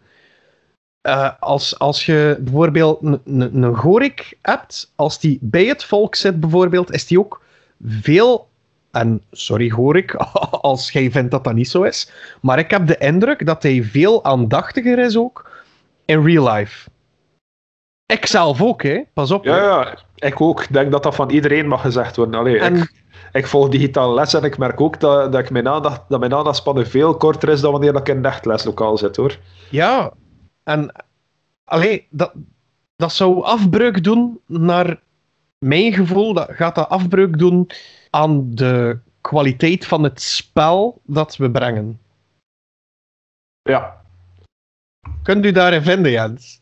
Eh, 1.00 1.30
als, 1.40 1.78
als 1.78 2.06
je 2.06 2.36
bijvoorbeeld 2.40 2.98
een- 3.24 3.74
Gorik 3.76 4.38
hebt, 4.42 4.92
als 4.94 5.20
die 5.20 5.38
bij 5.42 5.64
het 5.66 5.84
volk 5.84 6.14
zit 6.14 6.40
bijvoorbeeld, 6.40 6.92
is 6.92 7.06
die 7.06 7.18
ook 7.18 7.42
veel, 7.86 8.48
en 8.90 9.22
sorry 9.30 9.70
Gorik, 9.70 10.14
als 10.70 10.90
jij 10.90 11.10
vindt 11.10 11.30
dat 11.30 11.44
dat 11.44 11.54
niet 11.54 11.68
zo 11.68 11.82
is, 11.82 12.10
maar 12.40 12.58
ik 12.58 12.70
heb 12.70 12.86
de 12.86 12.98
indruk 12.98 13.46
dat 13.46 13.62
hij 13.62 13.82
veel 13.82 14.24
aandachtiger 14.24 14.98
is 14.98 15.16
ook 15.16 15.50
in 16.04 16.24
real 16.24 16.52
life. 16.52 16.88
Ik 18.12 18.26
zelf 18.26 18.62
ook, 18.62 18.82
hè. 18.82 19.00
Pas 19.12 19.30
op. 19.30 19.44
Ja, 19.44 19.56
ja, 19.56 19.98
ik 20.14 20.40
ook. 20.40 20.62
Ik 20.62 20.72
denk 20.72 20.90
dat 20.92 21.02
dat 21.02 21.14
van 21.14 21.30
iedereen 21.30 21.68
mag 21.68 21.80
gezegd 21.80 22.16
worden. 22.16 22.40
Allee, 22.40 22.58
En- 22.58 22.76
ik, 22.76 22.92
ik 23.36 23.46
volg 23.46 23.68
digitaal 23.68 24.14
les 24.14 24.34
en 24.34 24.44
ik 24.44 24.58
merk 24.58 24.80
ook 24.80 25.00
dat, 25.00 25.32
dat, 25.32 25.40
ik 25.40 25.50
mijn 25.50 25.68
aandacht, 25.68 26.02
dat 26.08 26.20
mijn 26.20 26.34
aandachtspannen 26.34 26.86
veel 26.86 27.16
korter 27.16 27.48
is 27.48 27.60
dan 27.60 27.72
wanneer 27.72 27.94
ik 27.94 28.08
in 28.08 28.16
een 28.16 28.24
echt 28.24 28.44
leslokaal 28.44 28.98
zit, 28.98 29.16
hoor. 29.16 29.38
Ja, 29.70 30.12
en 30.62 30.92
allee, 31.64 32.06
dat, 32.10 32.32
dat 32.96 33.12
zou 33.12 33.42
afbreuk 33.42 34.04
doen 34.04 34.40
naar 34.46 35.00
mijn 35.58 35.92
gevoel. 35.92 36.32
Dat 36.32 36.48
gaat 36.50 36.74
dat 36.74 36.88
afbreuk 36.88 37.38
doen 37.38 37.70
aan 38.10 38.54
de 38.54 38.98
kwaliteit 39.20 39.86
van 39.86 40.02
het 40.02 40.22
spel 40.22 41.00
dat 41.04 41.36
we 41.36 41.50
brengen. 41.50 42.00
Ja. 43.62 44.00
Kunt 45.22 45.44
u 45.44 45.52
daarin 45.52 45.82
vinden, 45.82 46.10
Jens? 46.10 46.60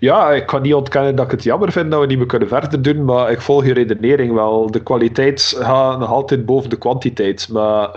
Ja, 0.00 0.30
ik 0.32 0.46
kan 0.46 0.62
niet 0.62 0.74
ontkennen 0.74 1.16
dat 1.16 1.24
ik 1.24 1.30
het 1.30 1.42
jammer 1.42 1.72
vind 1.72 1.90
dat 1.90 2.00
we 2.00 2.06
niet 2.06 2.18
meer 2.18 2.26
kunnen 2.26 2.48
verder 2.48 2.82
doen, 2.82 3.04
maar 3.04 3.30
ik 3.30 3.40
volg 3.40 3.64
je 3.66 3.72
redenering 3.72 4.32
wel. 4.34 4.70
De 4.70 4.82
kwaliteit 4.82 5.56
gaat 5.58 5.98
nog 5.98 6.10
altijd 6.10 6.46
boven 6.46 6.70
de 6.70 6.78
kwantiteit, 6.78 7.48
maar... 7.50 7.88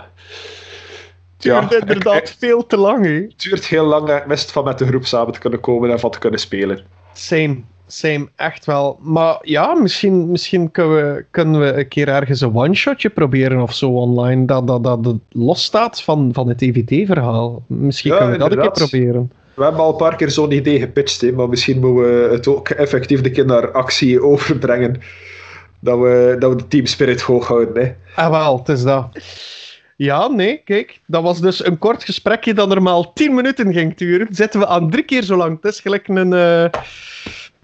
Het 1.36 1.68
duurt 1.70 1.80
inderdaad 1.80 2.16
ik- 2.16 2.28
ik- 2.28 2.34
veel 2.38 2.66
te 2.66 2.76
lang, 2.76 3.04
hè? 3.04 3.12
het 3.12 3.34
duurt 3.36 3.66
heel 3.66 3.84
lang 3.84 4.08
en 4.08 4.16
ik 4.16 4.26
mis 4.26 4.42
het 4.42 4.52
van 4.52 4.64
met 4.64 4.78
de 4.78 4.86
groep 4.86 5.06
samen 5.06 5.32
te 5.32 5.38
kunnen 5.38 5.60
komen 5.60 5.90
en 5.90 6.00
van 6.00 6.10
te 6.10 6.18
kunnen 6.18 6.40
spelen. 6.40 6.80
Same, 7.12 7.56
same, 7.86 8.28
echt 8.36 8.64
wel. 8.64 8.98
Maar 9.00 9.38
ja, 9.42 9.74
misschien, 9.74 10.30
misschien 10.30 10.70
kunnen, 10.70 11.14
we, 11.14 11.24
kunnen 11.30 11.60
we 11.60 11.78
een 11.78 11.88
keer 11.88 12.08
ergens 12.08 12.40
een 12.40 12.54
one-shotje 12.56 13.08
proberen 13.10 13.62
of 13.62 13.74
zo 13.74 13.90
online, 13.90 14.44
dat, 14.44 14.66
dat, 14.66 14.84
dat 14.84 15.04
het 15.04 15.16
losstaat 15.30 16.02
van, 16.02 16.30
van 16.32 16.48
het 16.48 16.62
EVT-verhaal. 16.62 17.62
Misschien 17.66 18.12
Ja, 18.12 18.18
kunnen 18.18 18.34
we 18.38 18.44
dat 18.44 18.52
een 18.52 18.72
keer 18.72 18.88
proberen. 18.88 19.32
We 19.54 19.62
hebben 19.62 19.80
al 19.80 19.90
een 19.90 19.96
paar 19.96 20.16
keer 20.16 20.30
zo'n 20.30 20.52
idee 20.52 20.78
gepitcht, 20.78 21.20
hè, 21.20 21.32
maar 21.32 21.48
misschien 21.48 21.80
moeten 21.80 22.28
we 22.28 22.34
het 22.34 22.46
ook 22.48 22.68
effectief 22.68 23.20
de 23.20 23.30
keer 23.30 23.46
naar 23.46 23.72
actie 23.72 24.22
overbrengen. 24.22 25.00
Dat 25.80 25.98
we, 25.98 26.36
dat 26.38 26.50
we 26.50 26.56
de 26.56 26.68
team 26.68 26.86
spirit 26.86 27.20
hoog 27.20 27.46
houden. 27.46 27.82
Hè. 27.84 27.92
Ah, 28.22 28.30
wel, 28.30 28.58
het 28.58 28.68
is 28.68 28.82
dat. 28.82 29.08
Ja, 29.96 30.28
nee, 30.28 30.60
kijk. 30.64 31.00
Dat 31.06 31.22
was 31.22 31.40
dus 31.40 31.64
een 31.64 31.78
kort 31.78 32.04
gesprekje 32.04 32.54
dat 32.54 32.68
normaal 32.68 33.12
10 33.12 33.34
minuten 33.34 33.72
ging 33.72 33.96
duren. 33.96 34.26
Zitten 34.30 34.60
we 34.60 34.66
aan 34.66 34.90
drie 34.90 35.04
keer 35.04 35.22
zo 35.22 35.36
lang. 35.36 35.58
Het 35.62 35.72
is 35.72 35.80
gelijk 35.80 36.08
een, 36.08 36.32
eh, 36.32 36.64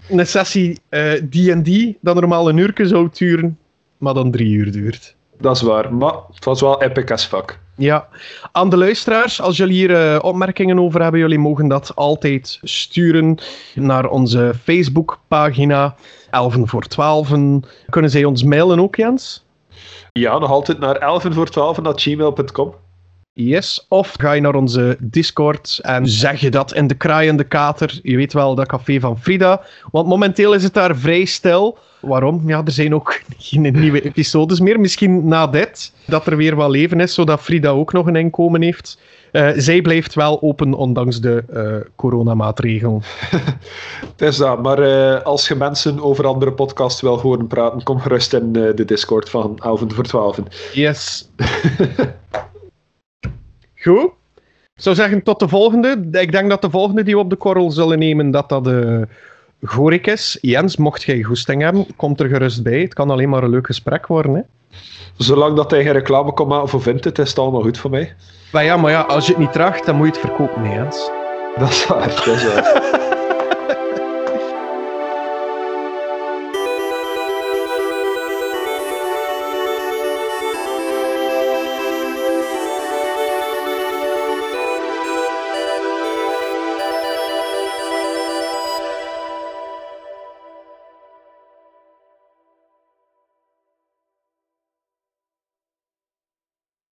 een 0.09 0.27
sessie 0.27 0.79
eh, 0.89 1.11
D&D 1.11 1.93
dat 2.01 2.15
normaal 2.15 2.49
een 2.49 2.57
uur 2.57 2.73
zou 2.75 3.09
duren, 3.13 3.57
maar 3.97 4.13
dan 4.13 4.31
drie 4.31 4.51
uur 4.51 4.71
duurt. 4.71 5.15
Dat 5.39 5.55
is 5.55 5.61
waar, 5.61 5.93
maar 5.93 6.13
het 6.33 6.45
was 6.45 6.61
wel 6.61 6.81
epic 6.81 7.11
as 7.11 7.25
fuck. 7.25 7.59
Ja, 7.79 8.07
aan 8.51 8.69
de 8.69 8.77
luisteraars, 8.77 9.41
als 9.41 9.57
jullie 9.57 9.73
hier 9.73 9.95
eh, 9.95 10.23
opmerkingen 10.23 10.79
over 10.79 11.01
hebben, 11.01 11.19
jullie 11.19 11.39
mogen 11.39 11.67
dat 11.67 11.95
altijd 11.95 12.59
sturen 12.63 13.37
naar 13.75 14.09
onze 14.09 14.53
Facebookpagina, 14.63 15.95
Elven 16.29 16.67
voor 16.67 16.83
Twaalfen. 16.87 17.63
Kunnen 17.89 18.11
zij 18.11 18.23
ons 18.25 18.43
mailen 18.43 18.79
ook, 18.79 18.95
Jens? 18.95 19.45
Ja, 20.11 20.37
nog 20.37 20.49
altijd 20.49 20.79
naar 20.79 20.95
11 20.95 21.25
voor 21.29 21.49
12 21.49 21.79
gmail.com. 21.81 22.73
Yes. 23.39 23.85
Of 23.87 24.13
ga 24.17 24.31
je 24.31 24.41
naar 24.41 24.55
onze 24.55 24.97
Discord 24.99 25.79
en 25.81 26.07
zeg 26.07 26.39
je 26.39 26.51
dat 26.51 26.73
in 26.73 26.87
de 26.87 26.93
kraaiende 26.93 27.43
kater. 27.43 27.99
Je 28.03 28.15
weet 28.15 28.33
wel, 28.33 28.55
dat 28.55 28.67
café 28.67 28.99
van 28.99 29.19
Frida. 29.19 29.61
Want 29.91 30.07
momenteel 30.07 30.53
is 30.53 30.63
het 30.63 30.73
daar 30.73 30.95
vrij 30.95 31.25
stil. 31.25 31.77
Waarom? 31.99 32.43
Ja, 32.45 32.61
er 32.65 32.71
zijn 32.71 32.95
ook 32.95 33.21
geen 33.37 33.71
nieuwe 33.79 34.01
episodes 34.01 34.59
meer. 34.59 34.79
Misschien 34.79 35.27
na 35.27 35.47
dit, 35.47 35.93
dat 36.05 36.25
er 36.25 36.37
weer 36.37 36.55
wat 36.55 36.69
leven 36.69 36.99
is, 36.99 37.13
zodat 37.13 37.41
Frida 37.41 37.69
ook 37.69 37.93
nog 37.93 38.07
een 38.07 38.15
inkomen 38.15 38.61
heeft. 38.61 38.99
Eh, 39.31 39.49
zij 39.55 39.81
blijft 39.81 40.13
wel 40.13 40.41
open, 40.41 40.73
ondanks 40.73 41.21
de 41.21 41.43
eh 41.53 41.91
coronamaatregelen. 41.95 43.01
Het 44.11 44.21
is 44.21 44.37
dat, 44.37 44.61
maar 44.61 44.79
eh, 44.79 45.21
als 45.23 45.47
je 45.47 45.55
mensen 45.55 46.03
over 46.03 46.25
andere 46.27 46.51
podcasts 46.51 47.01
wil 47.01 47.19
horen 47.19 47.47
praten, 47.47 47.83
kom 47.83 47.99
gerust 47.99 48.33
in 48.33 48.53
de 48.53 48.85
Discord 48.85 49.29
van 49.29 49.59
11 49.63 49.83
voor 49.87 50.03
12. 50.03 50.39
Yes. 50.73 51.29
Goed. 53.81 54.11
Ik 54.75 54.85
zou 54.85 54.95
zeggen, 54.95 55.23
tot 55.23 55.39
de 55.39 55.47
volgende. 55.47 56.07
Ik 56.11 56.31
denk 56.31 56.49
dat 56.49 56.61
de 56.61 56.69
volgende 56.69 57.03
die 57.03 57.13
we 57.13 57.21
op 57.21 57.29
de 57.29 57.35
korrel 57.35 57.71
zullen 57.71 57.99
nemen, 57.99 58.31
dat 58.31 58.49
dat 58.49 58.63
de 58.63 59.07
Gorik 59.63 60.07
is. 60.07 60.37
Jens, 60.41 60.77
mocht 60.77 61.03
jij 61.03 61.23
goesting 61.23 61.61
hebben, 61.61 61.85
komt 61.95 62.19
er 62.19 62.27
gerust 62.27 62.63
bij. 62.63 62.81
Het 62.81 62.93
kan 62.93 63.09
alleen 63.09 63.29
maar 63.29 63.43
een 63.43 63.49
leuk 63.49 63.65
gesprek 63.65 64.07
worden. 64.07 64.33
Hè? 64.33 64.41
Zolang 65.17 65.55
dat 65.55 65.71
hij 65.71 65.83
geen 65.83 65.91
reclame 65.91 66.33
kan 66.33 66.47
maken 66.47 66.69
voor 66.69 66.81
Vinted, 66.81 67.19
is 67.19 67.29
het 67.29 67.39
allemaal 67.39 67.61
goed 67.61 67.77
voor 67.77 67.89
mij. 67.89 68.15
Maar 68.51 68.63
ja, 68.63 68.77
maar 68.77 68.91
ja, 68.91 69.01
als 69.01 69.25
je 69.25 69.31
het 69.31 69.41
niet 69.41 69.51
draagt, 69.51 69.85
dan 69.85 69.95
moet 69.95 70.05
je 70.05 70.11
het 70.11 70.21
verkopen, 70.21 70.69
Jens. 70.69 71.09
Dat 71.57 71.69
is 71.69 71.87
waar, 71.87 72.07
dat 72.07 72.27
is 72.27 72.53
waar. 72.53 73.17